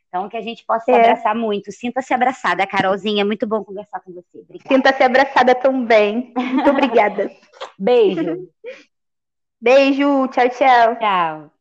[0.10, 0.95] Então, que a gente possa se é.
[0.95, 1.72] abraçar muito.
[1.72, 3.24] Sinta-se abraçada, Carolzinha.
[3.24, 4.43] Muito bom conversar com você.
[4.68, 6.34] Sinta-se abraçada também.
[6.36, 7.32] Muito obrigada.
[7.78, 8.49] Beijo.
[9.62, 10.28] Beijo.
[10.30, 10.95] Tchau, tchau.
[10.95, 11.59] Tchau.